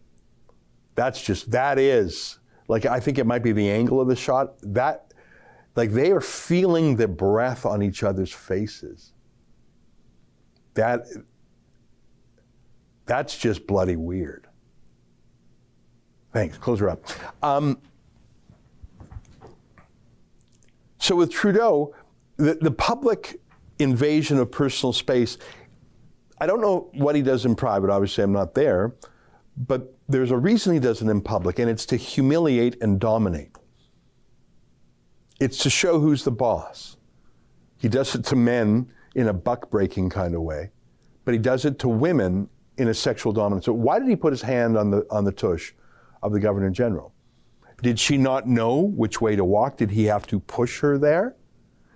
[0.95, 4.55] That's just, that is, like, I think it might be the angle of the shot.
[4.63, 5.13] That,
[5.77, 9.13] like, they are feeling the breath on each other's faces.
[10.75, 11.07] That,
[13.07, 14.47] that's just bloody weird.
[16.33, 16.57] Thanks.
[16.59, 17.05] Close her up.
[17.43, 17.79] Um,
[21.01, 21.95] So with Trudeau,
[22.37, 23.41] the, the public
[23.79, 25.39] invasion of personal space,
[26.41, 27.91] I don't know what he does in private.
[27.91, 28.95] Obviously, I'm not there.
[29.57, 33.57] But there's a reason he does it in public, and it's to humiliate and dominate.
[35.41, 36.97] It's to show who's the boss.
[37.79, 40.71] He does it to men in a buck breaking kind of way,
[41.25, 43.65] but he does it to women in a sexual dominance.
[43.65, 45.73] So why did he put his hand on the on the tush
[46.23, 47.15] of the governor general?
[47.83, 49.77] Did she not know which way to walk?
[49.77, 51.37] Did he have to push her there?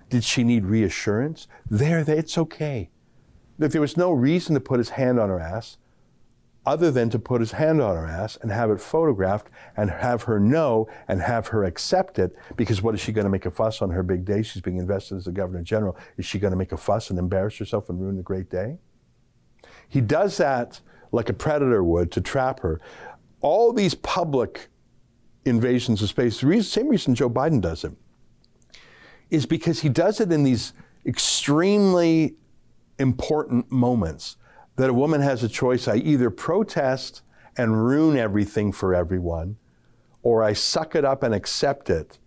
[0.09, 1.49] Did she need reassurance?
[1.68, 2.91] There, it's okay.
[3.59, 5.76] If there was no reason to put his hand on her ass,
[6.66, 10.22] other than to put his hand on her ass and have it photographed and have
[10.22, 13.51] her know and have her accept it, because what is she going to make a
[13.51, 14.43] fuss on her big day?
[14.43, 15.97] She's being invested as the governor general.
[16.16, 18.78] Is she going to make a fuss and embarrass herself and ruin the great day?
[19.89, 20.80] He does that
[21.12, 22.80] like a predator would to trap her.
[23.41, 24.68] All these public
[25.45, 27.93] invasions of space, the reason, same reason Joe Biden does it,
[29.31, 30.73] is because he does it in these
[31.07, 32.37] extremely
[32.99, 34.37] important moments
[34.77, 35.89] that a woman has a choice.
[35.89, 37.23] I either protest
[37.57, 39.57] and ruin everything for everyone,
[40.23, 42.19] or I suck it up and accept it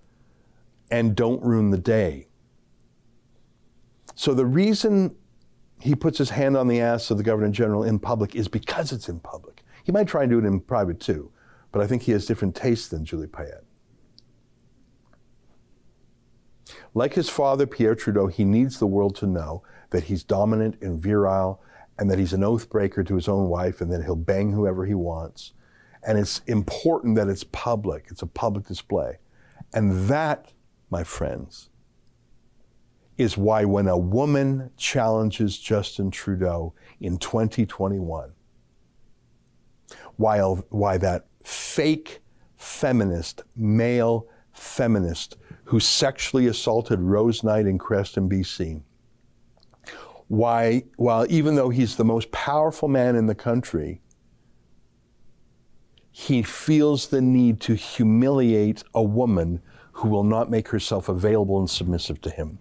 [0.89, 2.28] and don't ruin the day.
[4.15, 5.15] So the reason
[5.80, 8.91] he puts his hand on the ass of the governor general in public is because
[8.91, 9.63] it's in public.
[9.84, 11.32] He might try and do it in private too
[11.72, 13.63] but I think he has different tastes than Julie Payette.
[16.93, 20.99] Like his father, Pierre Trudeau, he needs the world to know that he's dominant and
[20.99, 21.61] virile
[21.99, 24.86] and that he's an oath breaker to his own wife and that he'll bang whoever
[24.86, 25.53] he wants.
[26.05, 29.18] And it's important that it's public, it's a public display.
[29.74, 30.53] And that,
[30.89, 31.70] my friends,
[33.18, 38.32] is why when a woman challenges Justin Trudeau in 2021,
[40.18, 42.19] while, why that fake
[42.57, 48.81] feminist, male feminist, who sexually assaulted Rose Knight in Creston, BC.
[50.27, 54.01] Why, while even though he's the most powerful man in the country,
[56.11, 59.61] he feels the need to humiliate a woman
[59.93, 62.59] who will not make herself available and submissive to him.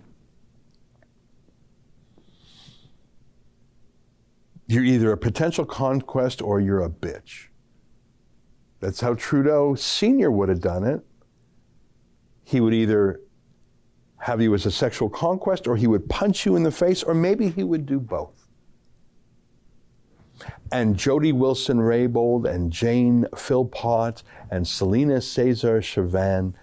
[4.69, 7.49] You're either a potential conquest or you're a bitch.
[8.87, 10.31] That's how Trudeau Sr.
[10.31, 11.05] would have done it.
[12.45, 13.21] He would either
[14.19, 17.13] have you as a sexual conquest or he would punch you in the face, or
[17.13, 18.47] maybe he would do both.
[20.71, 24.23] And Jody Wilson Raybould and Jane Philpott
[24.53, 26.55] and Celina Caesar-Chavannes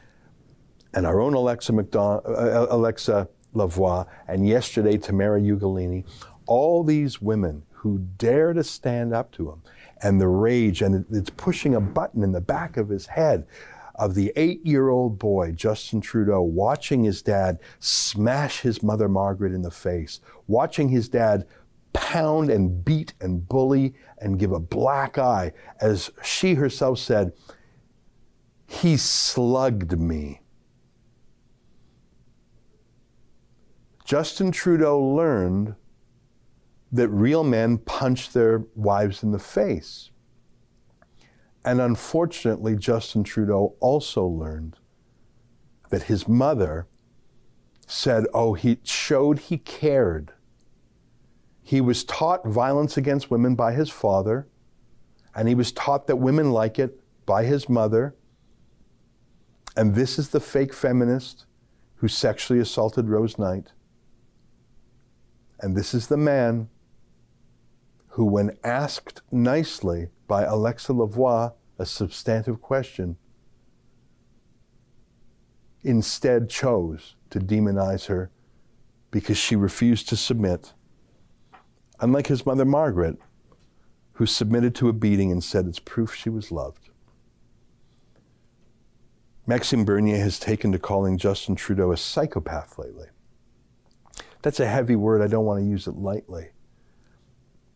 [0.94, 6.06] and our own Alexa, McDon- uh, Alexa Lavoie and yesterday Tamara Ugolini,
[6.46, 9.62] all these women who dare to stand up to him
[10.04, 13.48] and the rage, and it's pushing a button in the back of his head.
[13.96, 19.54] of the eight year old boy, Justin Trudeau, watching his dad smash his mother, Margaret,
[19.54, 21.46] in the face, watching his dad
[21.94, 27.34] pound and beat and bully and give a black eye, as she herself said,
[28.66, 30.42] he slugged me.
[34.04, 35.76] Justin Trudeau learned
[36.94, 40.12] that real men punch their wives in the face.
[41.66, 44.78] And unfortunately, Justin Trudeau also learned
[45.90, 46.88] that his mother
[47.88, 50.34] said, oh, he showed he cared.
[51.64, 54.48] He was taught violence against women by his father,
[55.36, 58.16] and he was taught that women like it by his mother.
[59.76, 61.46] And this is the fake feminist
[61.96, 63.72] who sexually assaulted Rose Knight.
[65.60, 66.70] And this is the man
[68.14, 73.18] who, when asked nicely by Alexa Lavoie a substantive question,
[75.82, 78.30] instead chose to demonize her
[79.10, 80.74] because she refused to submit.
[82.02, 83.18] Unlike his mother Margaret,
[84.14, 86.92] who submitted to a beating and said it's proof she was loved.
[89.48, 93.08] Maxime Bernier has taken to calling Justin Trudeau a psychopath lately.
[94.44, 95.24] That's a heavy word.
[95.24, 96.53] I don't want to use it lightly.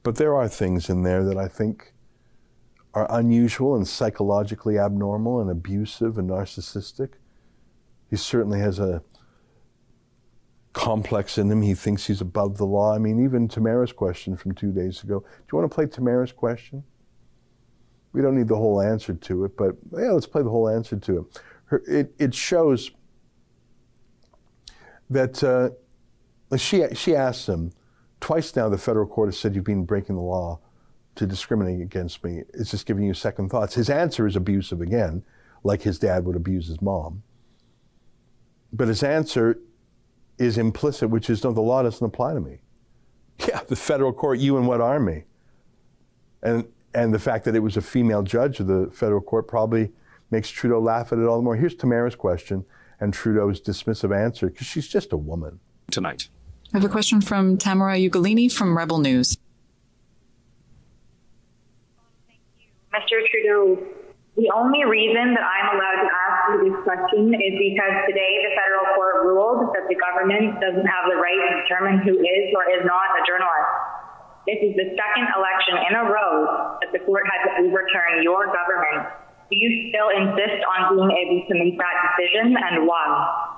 [0.08, 1.92] But there are things in there that I think
[2.94, 7.16] are unusual and psychologically abnormal and abusive and narcissistic.
[8.10, 9.04] He certainly has a
[10.72, 11.62] complex in him.
[11.62, 12.96] He thinks he's above the law.
[12.96, 15.20] I mean, even Tamara's question from two days ago.
[15.20, 16.86] Do you want to play Tamara's question?
[18.14, 20.96] We don't need the whole answer to it, but yeah, let's play the whole answer
[20.96, 21.42] to it.
[21.66, 22.92] Her, it, it shows
[25.10, 25.72] that uh,
[26.56, 27.74] she, she asks him,
[28.20, 30.60] twice now the federal court has said you've been breaking the law
[31.16, 32.44] to discriminate against me.
[32.54, 33.76] It's just giving you second thoughts.
[33.76, 35.24] His answer is abusive again,
[35.64, 37.24] like his dad would abuse his mom.
[38.72, 39.60] But his answer
[40.38, 42.60] is implicit, which is no, the law doesn't apply to me.
[43.48, 45.26] Yeah, the federal court, you and what army?
[46.42, 46.66] And,
[46.96, 49.92] and the fact that it was a female judge of the federal court probably
[50.32, 51.56] makes Trudeau laugh at it all the more.
[51.56, 52.66] Here's Tamara's question
[53.00, 55.60] and Trudeau's dismissive answer, because she's just a woman.
[55.92, 56.30] Tonight.
[56.74, 59.38] I have a question from Tamara Ugolini from Rebel News.
[62.92, 63.24] Mr.
[63.32, 63.80] Trudeau,
[64.36, 68.54] the only reason that I'm allowed to ask you this question is because today the
[68.54, 72.68] federal court ruled that the government doesn't have the right to determine who is or
[72.70, 73.72] is not a journalist.
[74.46, 78.46] This is the second election in a row that the court had to overturn your
[78.52, 79.08] government.
[79.50, 83.57] Do you still insist on being able to make that decision and why?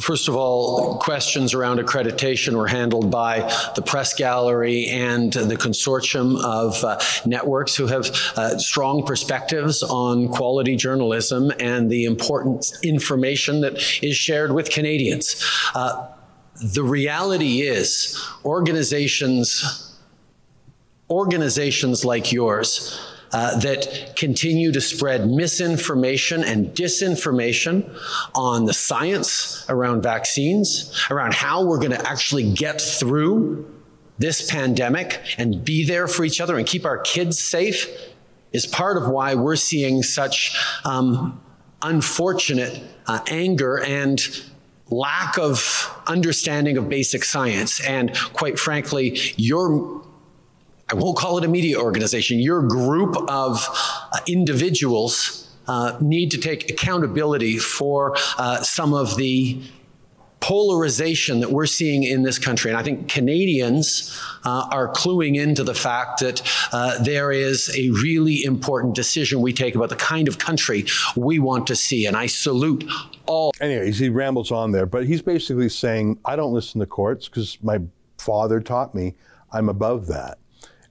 [0.00, 3.40] First of all, questions around accreditation were handled by
[3.76, 10.28] the press gallery and the consortium of uh, networks who have uh, strong perspectives on
[10.28, 15.44] quality journalism and the important information that is shared with Canadians.
[15.74, 16.08] Uh,
[16.62, 19.88] the reality is organizations
[21.10, 27.98] organizations like yours uh, that continue to spread misinformation and disinformation
[28.34, 33.68] on the science around vaccines, around how we're going to actually get through
[34.18, 37.88] this pandemic and be there for each other and keep our kids safe
[38.52, 41.40] is part of why we're seeing such um,
[41.82, 44.42] unfortunate uh, anger and
[44.90, 47.80] lack of understanding of basic science.
[47.80, 50.01] And quite frankly, your
[50.92, 53.66] I won't call it a media organization, your group of
[54.12, 59.62] uh, individuals uh, need to take accountability for uh, some of the
[60.40, 62.70] polarization that we're seeing in this country.
[62.70, 67.88] And I think Canadians uh, are cluing into the fact that uh, there is a
[67.90, 70.84] really important decision we take about the kind of country
[71.16, 72.04] we want to see.
[72.04, 72.84] And I salute
[73.24, 73.52] all.
[73.62, 77.56] Anyways, he rambles on there, but he's basically saying, I don't listen to courts because
[77.62, 77.78] my
[78.18, 79.14] father taught me
[79.52, 80.38] I'm above that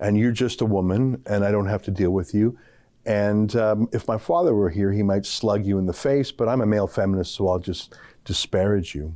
[0.01, 2.57] and you're just a woman, and I don't have to deal with you.
[3.05, 6.49] And um, if my father were here, he might slug you in the face, but
[6.49, 7.95] I'm a male feminist, so I'll just
[8.25, 9.15] disparage you.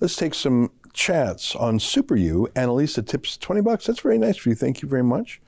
[0.00, 2.48] Let's take some chats on Super You.
[2.54, 3.86] Annalisa tips 20 bucks.
[3.86, 4.54] That's very nice of you.
[4.54, 5.40] Thank you very much.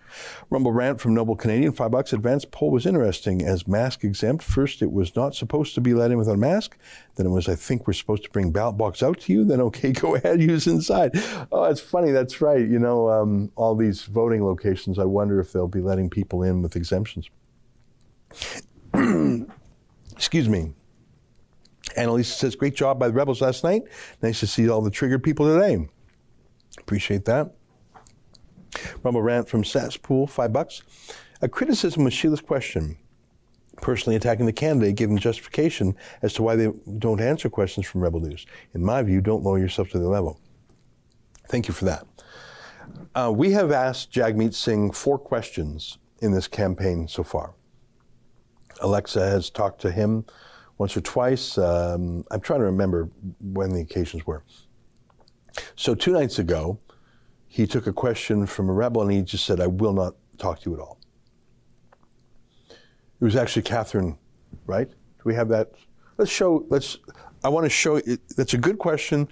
[0.50, 2.12] Rumble rant from Noble Canadian, five bucks.
[2.12, 4.42] Advanced poll was interesting as mask exempt.
[4.42, 6.76] First, it was not supposed to be let in without a mask.
[7.16, 9.44] Then it was, I think we're supposed to bring ballot box out to you.
[9.44, 11.12] Then, okay, go ahead, use inside.
[11.52, 12.12] Oh, it's funny.
[12.12, 12.66] That's right.
[12.66, 16.62] You know, um, all these voting locations, I wonder if they'll be letting people in
[16.62, 17.28] with exemptions.
[20.12, 20.72] Excuse me.
[21.96, 23.82] Annalisa says, great job by the Rebels last night.
[24.22, 25.88] Nice to see all the triggered people today.
[26.78, 27.54] Appreciate that.
[29.02, 30.82] Rumble rant from Satspool, five bucks.
[31.42, 32.96] A criticism of Sheila's question.
[33.80, 38.20] personally attacking the candidate, giving justification as to why they don't answer questions from Rebel
[38.20, 38.46] News.
[38.74, 40.40] In my view, don't lower yourself to their level.
[41.48, 42.06] Thank you for that.
[43.14, 47.54] Uh, we have asked Jagmeet Singh four questions in this campaign so far.
[48.80, 50.24] Alexa has talked to him
[50.78, 51.56] once or twice.
[51.58, 53.10] Um, I'm trying to remember
[53.40, 54.42] when the occasions were.
[55.74, 56.78] So, two nights ago,
[57.56, 60.60] he took a question from a rebel and he just said, I will not talk
[60.60, 60.98] to you at all.
[62.68, 64.18] It was actually Catherine,
[64.66, 64.90] right?
[64.90, 65.72] Do we have that?
[66.18, 66.98] Let's show, let's,
[67.42, 67.98] I want to show,
[68.36, 69.26] that's a good question,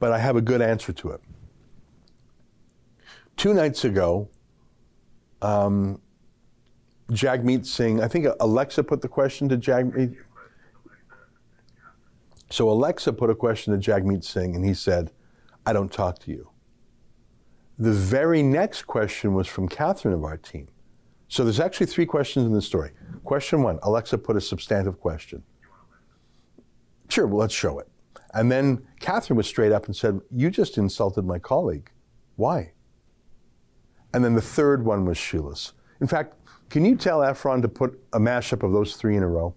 [0.00, 1.20] but I have a good answer to it.
[3.36, 4.28] Two nights ago,
[5.40, 6.00] um,
[7.12, 10.16] Jagmeet Singh, I think Alexa put the question to Jagmeet.
[12.50, 15.12] So Alexa put a question to Jagmeet Singh, and he said,
[15.64, 16.50] I don't talk to you.
[17.78, 20.68] The very next question was from Catherine of our team.
[21.28, 22.90] So there's actually three questions in the story.
[23.24, 25.42] Question one Alexa put a substantive question.
[27.08, 27.88] Sure, well, let's show it.
[28.34, 31.90] And then Catherine was straight up and said, You just insulted my colleague.
[32.36, 32.72] Why?
[34.12, 35.74] And then the third one was Sheila's.
[36.00, 36.34] In fact,
[36.70, 39.54] can you tell Efron to put a mashup of those three in a row?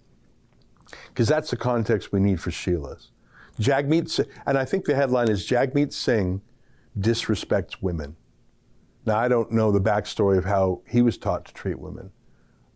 [1.08, 3.10] Because that's the context we need for Sheila's.
[3.58, 6.40] Jagmeet, and I think the headline is Jagmeet Singh
[6.98, 8.16] disrespects women.
[9.04, 12.10] Now, I don't know the backstory of how he was taught to treat women,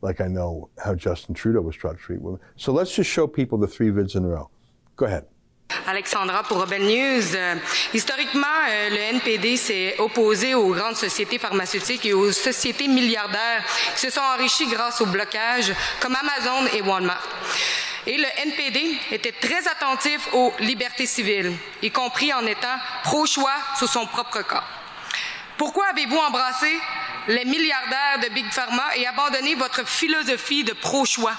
[0.02, 2.40] like I know how Justin Trudeau was taught to treat women.
[2.56, 4.50] So let's just show people the three vids in a row.
[4.96, 5.26] Go ahead.
[5.86, 7.36] Alexandra pour Rebel News.
[7.92, 13.64] Historiquement, euh, le NPD s'est opposé aux grandes sociétés pharmaceutiques et aux sociétés milliardaires
[13.94, 17.28] qui se sont enrichies grâce au blocage, comme Amazon et Walmart.
[18.06, 21.52] Et le NPD était très attentif aux libertés civiles,
[21.82, 24.68] y compris en étant pro-choix sur son propre corps.
[25.56, 26.70] Pourquoi avez-vous embrassé
[27.26, 31.32] les milliardaires de Big Pharma et abandonné votre philosophie de pro-choix?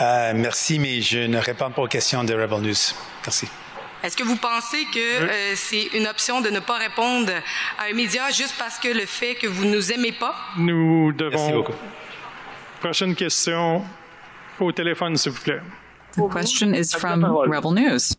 [0.00, 2.94] Euh, merci, mais je ne réponds pas aux questions de Rebel News.
[3.24, 3.48] Merci.
[4.02, 7.32] Est-ce que vous pensez que euh, c'est une option de ne pas répondre
[7.78, 10.34] à un média juste parce que le fait que vous ne nous aimez pas?
[10.56, 11.30] Nous devons.
[11.30, 11.74] Merci beaucoup.
[12.80, 13.84] Prochaine question
[14.64, 15.60] au téléphone, s'il vous plaît.
[16.16, 18.16] The question is from Rebel News.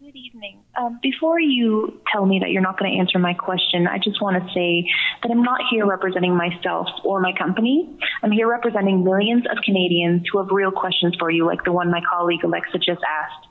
[0.00, 0.60] Good evening.
[0.76, 4.20] Um, before you tell me that you're not going to answer my question, I just
[4.22, 4.88] want to say
[5.22, 7.88] that I'm not here representing myself or my company.
[8.22, 11.90] I'm here representing millions of Canadians who have real questions for you, like the one
[11.90, 13.48] my colleague Alexa just asked.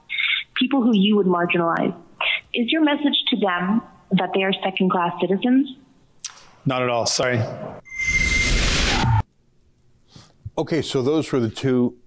[0.56, 1.96] People who you would marginalize.
[2.54, 3.82] Is your message to them
[4.12, 5.70] that they are second class citizens?
[6.66, 7.06] Not at all.
[7.06, 7.42] Sorry.
[10.56, 11.98] Okay, so those were the two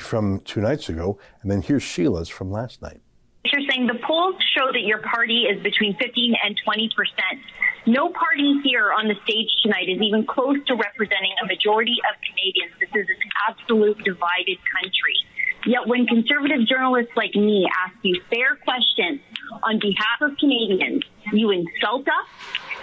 [0.00, 3.00] from two nights ago, and then here's Sheila's from last night.
[3.44, 7.38] You're saying the polls show that your party is between 15 and 20 percent.
[7.86, 12.18] No party here on the stage tonight is even close to representing a majority of
[12.20, 12.74] Canadians.
[12.80, 15.16] This is an absolute divided country.
[15.64, 19.20] Yet when conservative journalists like me ask you fair questions
[19.62, 22.26] on behalf of Canadians, you insult us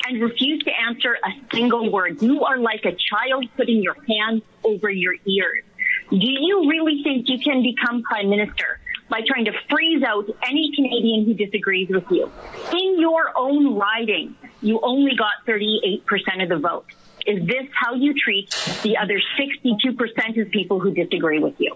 [0.07, 2.21] and refuse to answer a single word.
[2.21, 5.63] You are like a child putting your hands over your ears.
[6.09, 8.79] Do you really think you can become prime minister
[9.09, 12.31] by trying to freeze out any Canadian who disagrees with you?
[12.71, 16.85] In your own riding, you only got 38% of the vote.
[17.25, 18.49] Is this how you treat
[18.83, 21.75] the other 62% of people who disagree with you?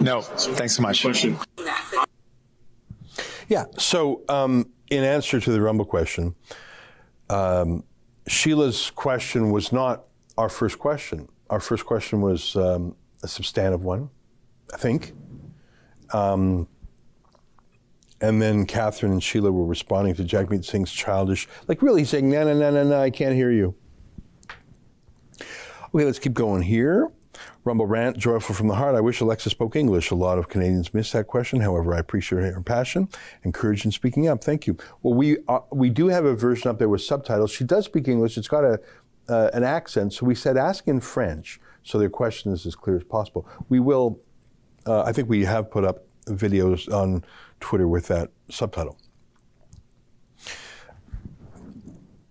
[0.00, 0.20] No.
[0.20, 1.04] Thanks so much.
[3.48, 3.64] Yeah.
[3.78, 6.34] So, um, in answer to the Rumble question,
[7.32, 7.84] um,
[8.26, 10.04] Sheila's question was not
[10.38, 11.28] our first question.
[11.50, 14.10] Our first question was um, a substantive one,
[14.72, 15.12] I think.
[16.12, 16.68] Um,
[18.20, 22.44] and then Catherine and Sheila were responding to Jagmeet Singh's childish, like really saying, no,
[22.44, 23.74] no, no, no, no, I can't hear you.
[25.94, 27.10] Okay, let's keep going here.
[27.64, 28.94] Rumble rant, joyful from the heart.
[28.94, 30.10] I wish Alexa spoke English.
[30.10, 31.60] A lot of Canadians miss that question.
[31.60, 33.08] However, I appreciate her passion
[33.44, 34.42] and courage in speaking up.
[34.42, 34.76] Thank you.
[35.02, 37.50] Well, we uh, we do have a version up there with subtitles.
[37.50, 38.36] She does speak English.
[38.36, 38.80] It's got a
[39.28, 40.12] uh, an accent.
[40.12, 43.46] So we said ask in French, so their question is as clear as possible.
[43.68, 44.20] We will.
[44.84, 47.24] Uh, I think we have put up videos on
[47.60, 48.98] Twitter with that subtitle.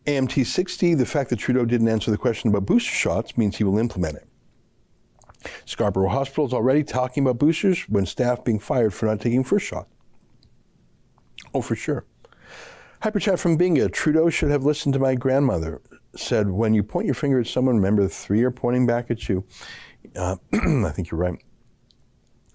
[0.08, 3.64] AMT 60, the fact that Trudeau didn't answer the question about booster shots means he
[3.64, 4.28] will implement it.
[5.66, 9.66] Scarborough Hospital is already talking about boosters when staff being fired for not taking first
[9.66, 9.88] shot.
[11.54, 12.06] Oh, for sure.
[13.02, 13.92] Hyperchat from Binga.
[13.92, 15.82] Trudeau should have listened to my grandmother.
[16.16, 19.28] Said, when you point your finger at someone, remember the three are pointing back at
[19.28, 19.44] you.
[20.16, 21.42] Uh, I think you're right.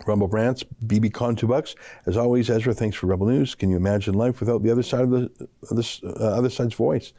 [0.07, 1.75] Rumble Brants, BB Con, two bucks.
[2.07, 3.55] As always, Ezra, thanks for Rebel News.
[3.55, 7.13] Can you imagine life without the other side of the, of uh, other side's voice?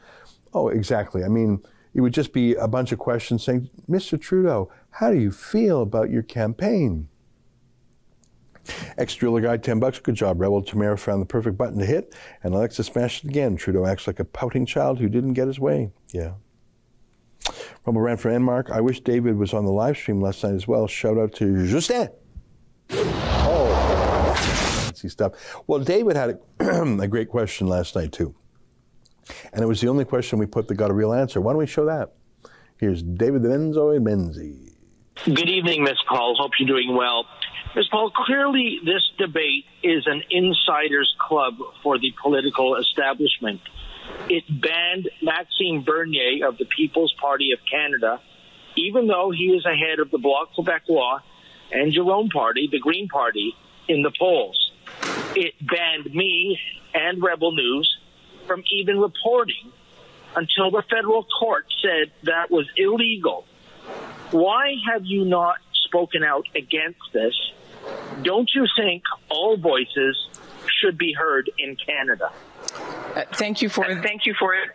[0.53, 1.23] Oh, exactly.
[1.23, 1.61] I mean,
[1.93, 4.19] it would just be a bunch of questions saying, Mr.
[4.21, 7.09] Trudeau, How do you feel about your campaign?
[8.97, 9.99] Ex driller guy, 10 bucks.
[9.99, 10.61] Good job, Rebel.
[10.61, 13.55] Tamara found the perfect button to hit, and Alexa smashed it again.
[13.55, 15.91] Trudeau acts like a pouting child who didn't get his way.
[16.11, 16.33] Yeah.
[17.85, 18.69] Rumble ran for Enmark.
[18.69, 20.87] I wish David was on the live stream last night as well.
[20.87, 22.09] Shout out to Justin.
[22.89, 25.61] Oh, fancy stuff.
[25.67, 28.35] Well, David had a, a great question last night, too.
[29.53, 31.39] And it was the only question we put that got a real answer.
[31.39, 32.13] Why don't we show that?
[32.77, 34.73] Here's David Benzo Menzi.
[35.27, 35.97] Good evening, Ms.
[36.07, 36.37] Paul.
[36.39, 37.25] Hope you're doing well.
[37.75, 37.89] Ms.
[37.91, 43.59] Paul, clearly this debate is an insider's club for the political establishment.
[44.29, 48.21] It banned Maxime Bernier of the People's Party of Canada,
[48.77, 51.19] even though he is ahead of the Bloc Québécois
[51.73, 53.53] and Jerome Party, the Green Party,
[53.89, 54.71] in the polls.
[55.35, 56.57] It banned me
[56.93, 57.97] and Rebel News
[58.47, 59.73] from even reporting
[60.37, 63.43] until the federal court said that was illegal.
[64.31, 67.33] Why have you not spoken out against this?
[68.23, 70.27] Don't you think all voices
[70.79, 72.31] should be heard in Canada?
[73.15, 74.69] Uh, thank you for uh, thank you for it.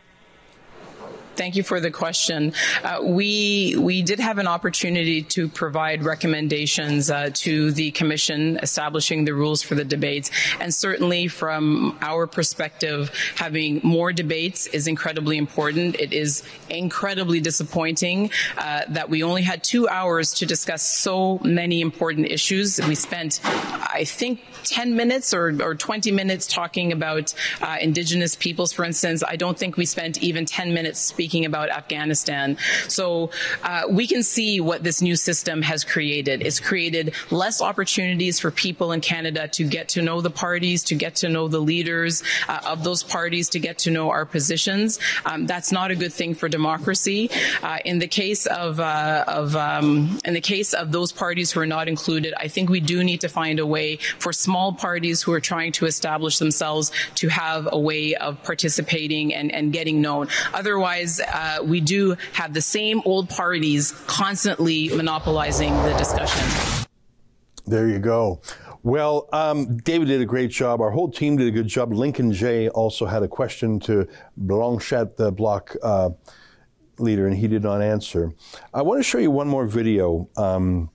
[1.34, 2.52] Thank you for the question.
[2.84, 9.24] Uh, we we did have an opportunity to provide recommendations uh, to the commission establishing
[9.24, 10.30] the rules for the debates,
[10.60, 15.96] and certainly from our perspective, having more debates is incredibly important.
[15.98, 21.80] It is incredibly disappointing uh, that we only had two hours to discuss so many
[21.80, 22.80] important issues.
[22.86, 28.72] We spent, I think, 10 minutes or, or 20 minutes talking about uh, Indigenous peoples,
[28.72, 29.22] for instance.
[29.26, 32.58] I don't think we spent even 10 minutes speaking about Afghanistan.
[32.88, 33.30] So
[33.62, 36.42] uh, we can see what this new system has created.
[36.42, 40.94] It's created less opportunities for people in Canada to get to know the parties, to
[40.94, 44.98] get to know the leaders uh, of those parties, to get to know our positions.
[45.24, 47.30] Um, that's not a good thing for democracy.
[47.62, 51.60] Uh, in the case of, uh, of um, in the case of those parties who
[51.60, 55.22] are not included, I think we do need to find a way for small parties
[55.22, 60.00] who are trying to establish themselves to have a way of participating and, and getting
[60.00, 60.28] known.
[60.52, 66.86] Otherwise, uh, we do have the same old parties constantly monopolizing the discussion.
[67.66, 68.40] There you go.
[68.82, 70.80] Well, um, David did a great job.
[70.80, 71.92] Our whole team did a good job.
[71.92, 76.10] Lincoln Jay also had a question to Blanchet, the Bloc uh,
[76.98, 78.34] leader, and he did not answer.
[78.74, 80.90] I want to show you one more video because um,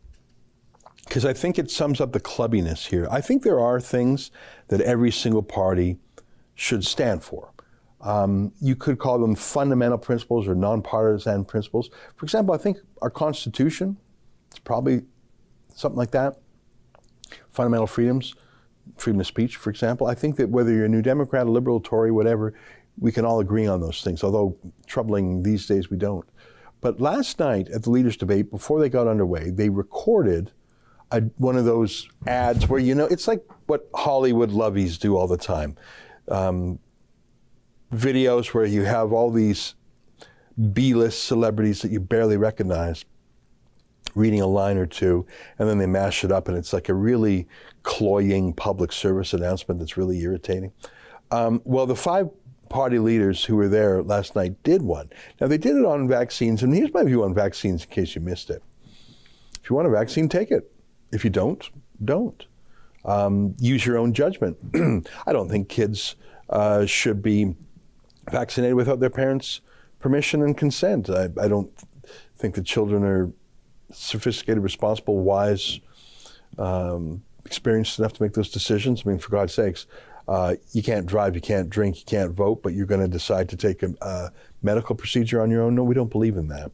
[1.29, 3.07] I think it sums up the clubbiness here.
[3.09, 4.31] I think there are things
[4.67, 5.97] that every single party
[6.55, 7.53] should stand for.
[8.01, 11.89] Um, you could call them fundamental principles or nonpartisan principles.
[12.15, 13.97] For example, I think our Constitution,
[14.49, 15.01] it's probably
[15.75, 16.37] something like that.
[17.49, 18.35] Fundamental freedoms,
[18.97, 20.07] freedom of speech, for example.
[20.07, 22.53] I think that whether you're a New Democrat, a liberal, Tory, whatever,
[22.99, 26.27] we can all agree on those things, although troubling these days we don't.
[26.81, 30.51] But last night at the leaders' debate, before they got underway, they recorded
[31.11, 35.27] a, one of those ads where, you know, it's like what Hollywood lovies do all
[35.27, 35.75] the time.
[36.27, 36.79] Um,
[37.93, 39.75] videos where you have all these
[40.73, 43.05] B-list celebrities that you barely recognize
[44.15, 45.25] reading a line or two,
[45.59, 47.47] and then they mash it up, and it's like a really
[47.83, 50.71] cloying public service announcement that's really irritating.
[51.29, 52.29] Um, well, the five
[52.69, 55.09] party leaders who were there last night did one.
[55.39, 58.21] Now, they did it on vaccines, and here's my view on vaccines in case you
[58.21, 58.63] missed it.
[59.61, 60.71] If you want a vaccine, take it.
[61.11, 61.69] If you don't,
[62.03, 62.45] don't.
[63.05, 64.57] Um, use your own judgment.
[65.27, 66.15] I don't think kids
[66.49, 67.55] uh, should be
[68.31, 69.61] vaccinated without their parents'
[69.99, 71.09] permission and consent.
[71.09, 71.71] I, I don't
[72.35, 73.31] think the children are
[73.91, 75.79] sophisticated, responsible, wise,
[76.57, 79.03] um, experienced enough to make those decisions.
[79.05, 79.85] I mean, for God's sakes,
[80.27, 83.47] uh, you can't drive, you can't drink, you can't vote, but you're going to decide
[83.49, 85.75] to take a, a, medical procedure on your own.
[85.75, 86.71] No, we don't believe in that.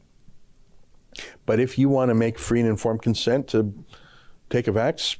[1.46, 3.72] But if you want to make free and informed consent to
[4.50, 5.16] take a vax,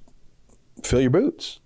[0.82, 1.61] fill your boots.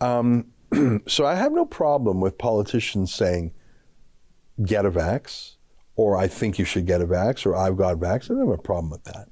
[0.00, 0.46] Um,
[1.08, 3.52] so I have no problem with politicians saying,
[4.62, 5.56] get a vax,
[5.96, 8.24] or I think you should get a vax, or I've got a vax.
[8.24, 9.28] I don't have a problem with that.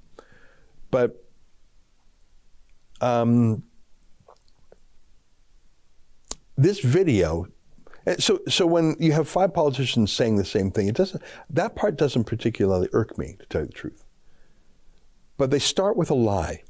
[0.90, 1.24] But
[3.00, 3.64] um,
[6.56, 7.46] this video,
[8.06, 11.74] eh, so so when you have five politicians saying the same thing, it doesn't that
[11.74, 14.04] part doesn't particularly irk me, to tell you the truth.
[15.38, 16.62] But they start with a lie.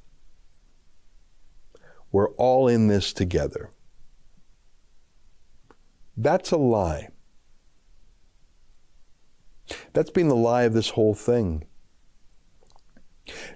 [2.11, 3.71] We're all in this together.
[6.17, 7.09] That's a lie.
[9.93, 11.65] That's been the lie of this whole thing.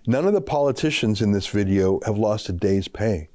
[0.07, 3.29] None of the politicians in this video have lost a day's pay.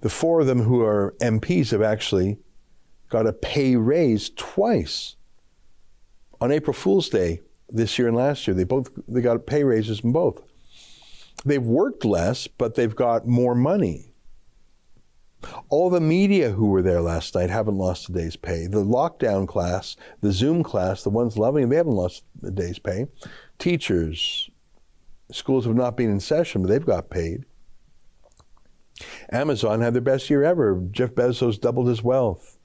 [0.00, 2.38] The four of them who are MPs have actually
[3.08, 5.16] got a pay raise twice.
[6.40, 7.40] On April Fool's Day,
[7.72, 8.54] this year and last year.
[8.54, 10.42] They both they got pay raises in both.
[11.44, 14.11] They've worked less, but they've got more money.
[15.68, 18.66] All the media who were there last night haven't lost a day's pay.
[18.66, 23.06] The lockdown class, the Zoom class, the ones loving they haven't lost a day's pay.
[23.58, 24.50] Teachers,
[25.30, 27.44] schools have not been in session, but they've got paid.
[29.30, 30.80] Amazon had their best year ever.
[30.90, 32.58] Jeff Bezos doubled his wealth.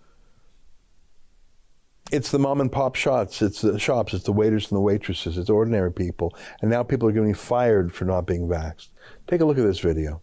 [2.12, 3.42] It's the mom and pop shots.
[3.42, 4.14] It's the shops.
[4.14, 5.38] It's the waiters and the waitresses.
[5.38, 6.36] It's ordinary people.
[6.62, 8.90] And now people are getting fired for not being vaxxed.
[9.28, 10.22] Take a look at this video.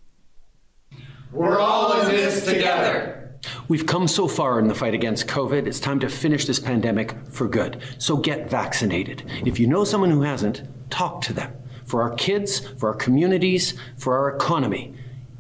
[1.35, 3.35] We're all in this together.
[3.67, 7.13] We've come so far in the fight against COVID, it's time to finish this pandemic
[7.27, 7.83] for good.
[7.99, 9.25] So get vaccinated.
[9.45, 11.53] If you know someone who hasn't, talk to them.
[11.87, 14.95] For our kids, for our communities, for our economy,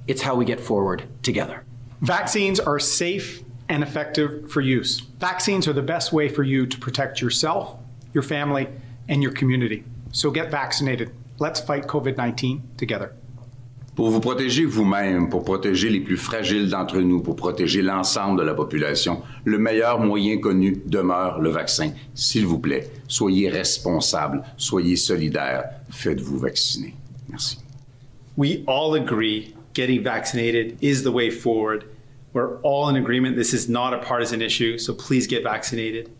[0.08, 1.64] it's how we get forward together.
[2.00, 4.98] Vaccines are safe and effective for use.
[4.98, 7.78] Vaccines are the best way for you to protect yourself,
[8.12, 8.66] your family,
[9.08, 9.84] and your community.
[10.10, 11.12] So get vaccinated.
[11.38, 13.14] Let's fight COVID 19 together.
[13.94, 18.44] Pour vous protéger vous-même, pour protéger les plus fragiles d'entre nous, pour protéger l'ensemble de
[18.44, 21.92] la population, le meilleur moyen connu demeure le vaccin.
[22.12, 26.94] S'il vous plaît, soyez responsables, soyez solidaires, faites-vous vacciner.
[27.28, 27.58] Merci.
[28.36, 31.84] We all agree getting vaccinated is the way forward.
[32.32, 36.10] We're all in agreement this is not a partisan issue, so please get vaccinated.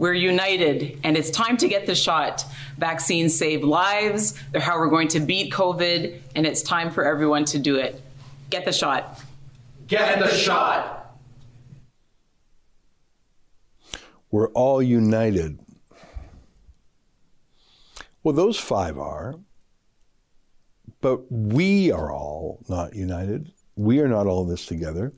[0.00, 2.46] We're united, and it's time to get the shot.
[2.78, 4.32] Vaccines save lives.
[4.50, 8.00] They're how we're going to beat COVID, and it's time for everyone to do it.
[8.48, 9.20] Get the shot.
[9.88, 11.18] Get the shot.
[14.30, 15.58] We're all united.
[18.22, 19.34] Well, those five are,
[21.02, 23.52] but we are all not united.
[23.76, 25.12] We are not all in this together.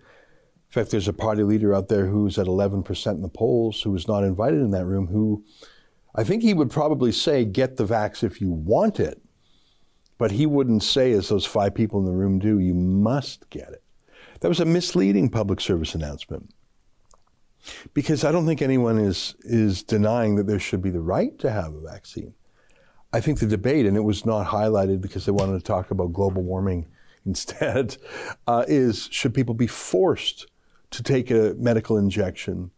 [0.72, 3.90] In fact, there's a party leader out there who's at 11% in the polls who
[3.90, 5.44] was not invited in that room who
[6.14, 9.20] I think he would probably say, get the vax if you want it.
[10.16, 13.68] But he wouldn't say, as those five people in the room do, you must get
[13.68, 13.82] it.
[14.40, 16.54] That was a misleading public service announcement.
[17.92, 21.50] Because I don't think anyone is, is denying that there should be the right to
[21.50, 22.32] have a vaccine.
[23.12, 26.14] I think the debate, and it was not highlighted because they wanted to talk about
[26.14, 26.86] global warming
[27.26, 27.98] instead,
[28.46, 30.46] uh, is should people be forced
[30.92, 32.70] to take a medical injection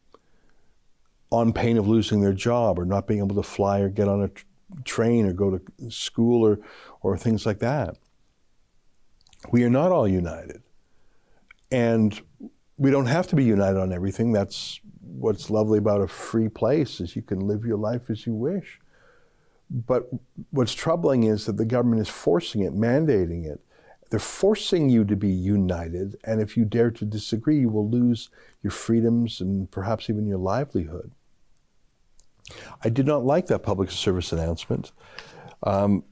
[1.31, 4.23] on pain of losing their job or not being able to fly or get on
[4.23, 4.45] a tr-
[4.85, 6.59] train or go to school or,
[7.03, 7.97] or things like that.
[9.51, 10.63] We are not all united.
[11.71, 12.19] And
[12.77, 14.33] we don't have to be united on everything.
[14.33, 18.35] That's what's lovely about a free place is you can live your life as you
[18.35, 18.81] wish.
[19.71, 20.09] But
[20.51, 23.61] what's troubling is that the government is forcing it, mandating it,
[24.11, 28.31] they're forcing you to be united, and if you dare to disagree, you will lose
[28.63, 31.13] your freedoms and perhaps even your livelihood.
[32.83, 34.93] I did not like that public service announcement.
[35.63, 36.05] Um,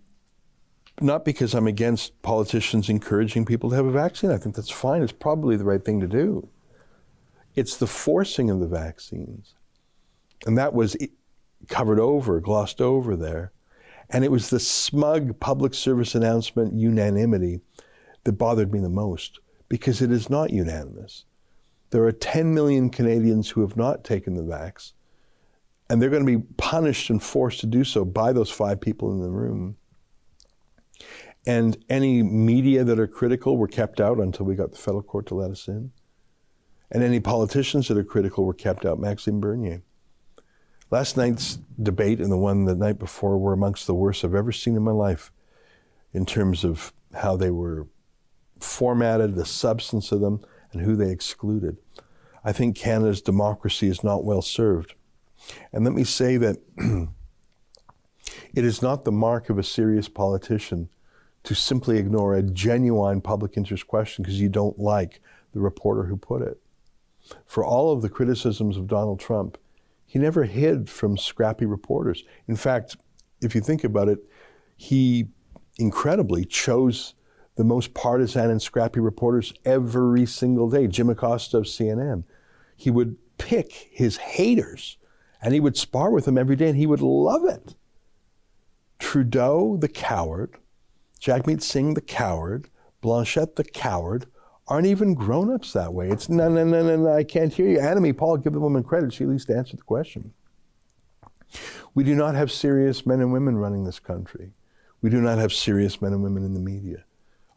[1.00, 4.30] not because I'm against politicians encouraging people to have a vaccine.
[4.30, 5.02] I think that's fine.
[5.02, 6.48] It's probably the right thing to do.
[7.54, 9.54] It's the forcing of the vaccines.
[10.46, 10.96] And that was
[11.68, 13.52] covered over, glossed over there.
[14.10, 17.60] And it was the smug public service announcement unanimity
[18.24, 21.24] that bothered me the most because it is not unanimous.
[21.90, 24.92] There are 10 million Canadians who have not taken the vax,
[25.88, 29.12] and they're going to be punished and forced to do so by those five people
[29.12, 29.76] in the room.
[31.46, 35.26] And any media that are critical were kept out until we got the federal court
[35.26, 35.90] to let us in.
[36.90, 39.00] And any politicians that are critical were kept out.
[39.00, 39.82] Maxime Bernier.
[40.90, 44.52] Last night's debate and the one the night before were amongst the worst I've ever
[44.52, 45.32] seen in my life
[46.12, 47.86] in terms of how they were
[48.62, 51.78] formatted, the substance of them, and who they excluded.
[52.44, 54.94] I think Canada's democracy is not well served.
[55.72, 56.58] And let me say that
[58.54, 60.88] it is not the mark of a serious politician
[61.44, 65.20] to simply ignore a genuine public interest question because you don't like
[65.52, 66.58] the reporter who put it.
[67.46, 69.58] For all of the criticisms of Donald Trump,
[70.06, 72.24] he never hid from scrappy reporters.
[72.46, 72.96] In fact,
[73.40, 74.18] if you think about it,
[74.76, 75.28] he
[75.78, 77.14] incredibly chose
[77.56, 80.86] the most partisan and scrappy reporters every single day.
[80.86, 82.24] Jim Acosta of CNN.
[82.76, 84.96] He would pick his haters
[85.40, 87.74] and he would spar with them every day and he would love it.
[88.98, 90.56] Trudeau, the coward,
[91.20, 92.68] Jagmeet Singh, the coward,
[93.00, 94.26] Blanchet, the coward,
[94.68, 96.08] aren't even grown ups that way.
[96.08, 97.78] It's no, no, no, no, no, I can't hear you.
[97.78, 99.12] Annamie Paul, give the woman credit.
[99.12, 100.32] She at least answered the question.
[101.94, 104.52] We do not have serious men and women running this country.
[105.02, 107.04] We do not have serious men and women in the media.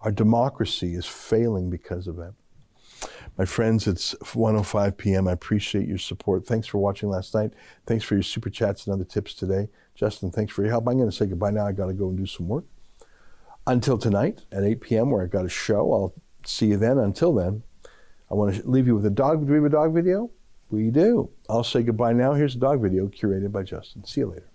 [0.06, 2.36] Our democracy is failing because of that.
[3.40, 5.28] My friends, it's 1:05 p.m.
[5.28, 6.46] I appreciate your support.
[6.46, 7.54] Thanks for watching last night.
[7.88, 9.68] Thanks for your super chats and other tips today.
[9.96, 10.88] Justin, thanks for your help.
[10.88, 11.66] I'm going to say goodbye now.
[11.66, 12.66] I got to go and do some work.
[13.66, 15.92] Until tonight at 8 p.m., where I've got a show.
[15.92, 16.14] I'll
[16.46, 17.00] see you then.
[17.00, 17.64] Until then,
[18.30, 19.48] I want to leave you with a dog.
[19.48, 20.30] Do we have a dog video?
[20.70, 21.32] We do.
[21.50, 22.34] I'll say goodbye now.
[22.34, 24.06] Here's a dog video curated by Justin.
[24.06, 24.52] See you later.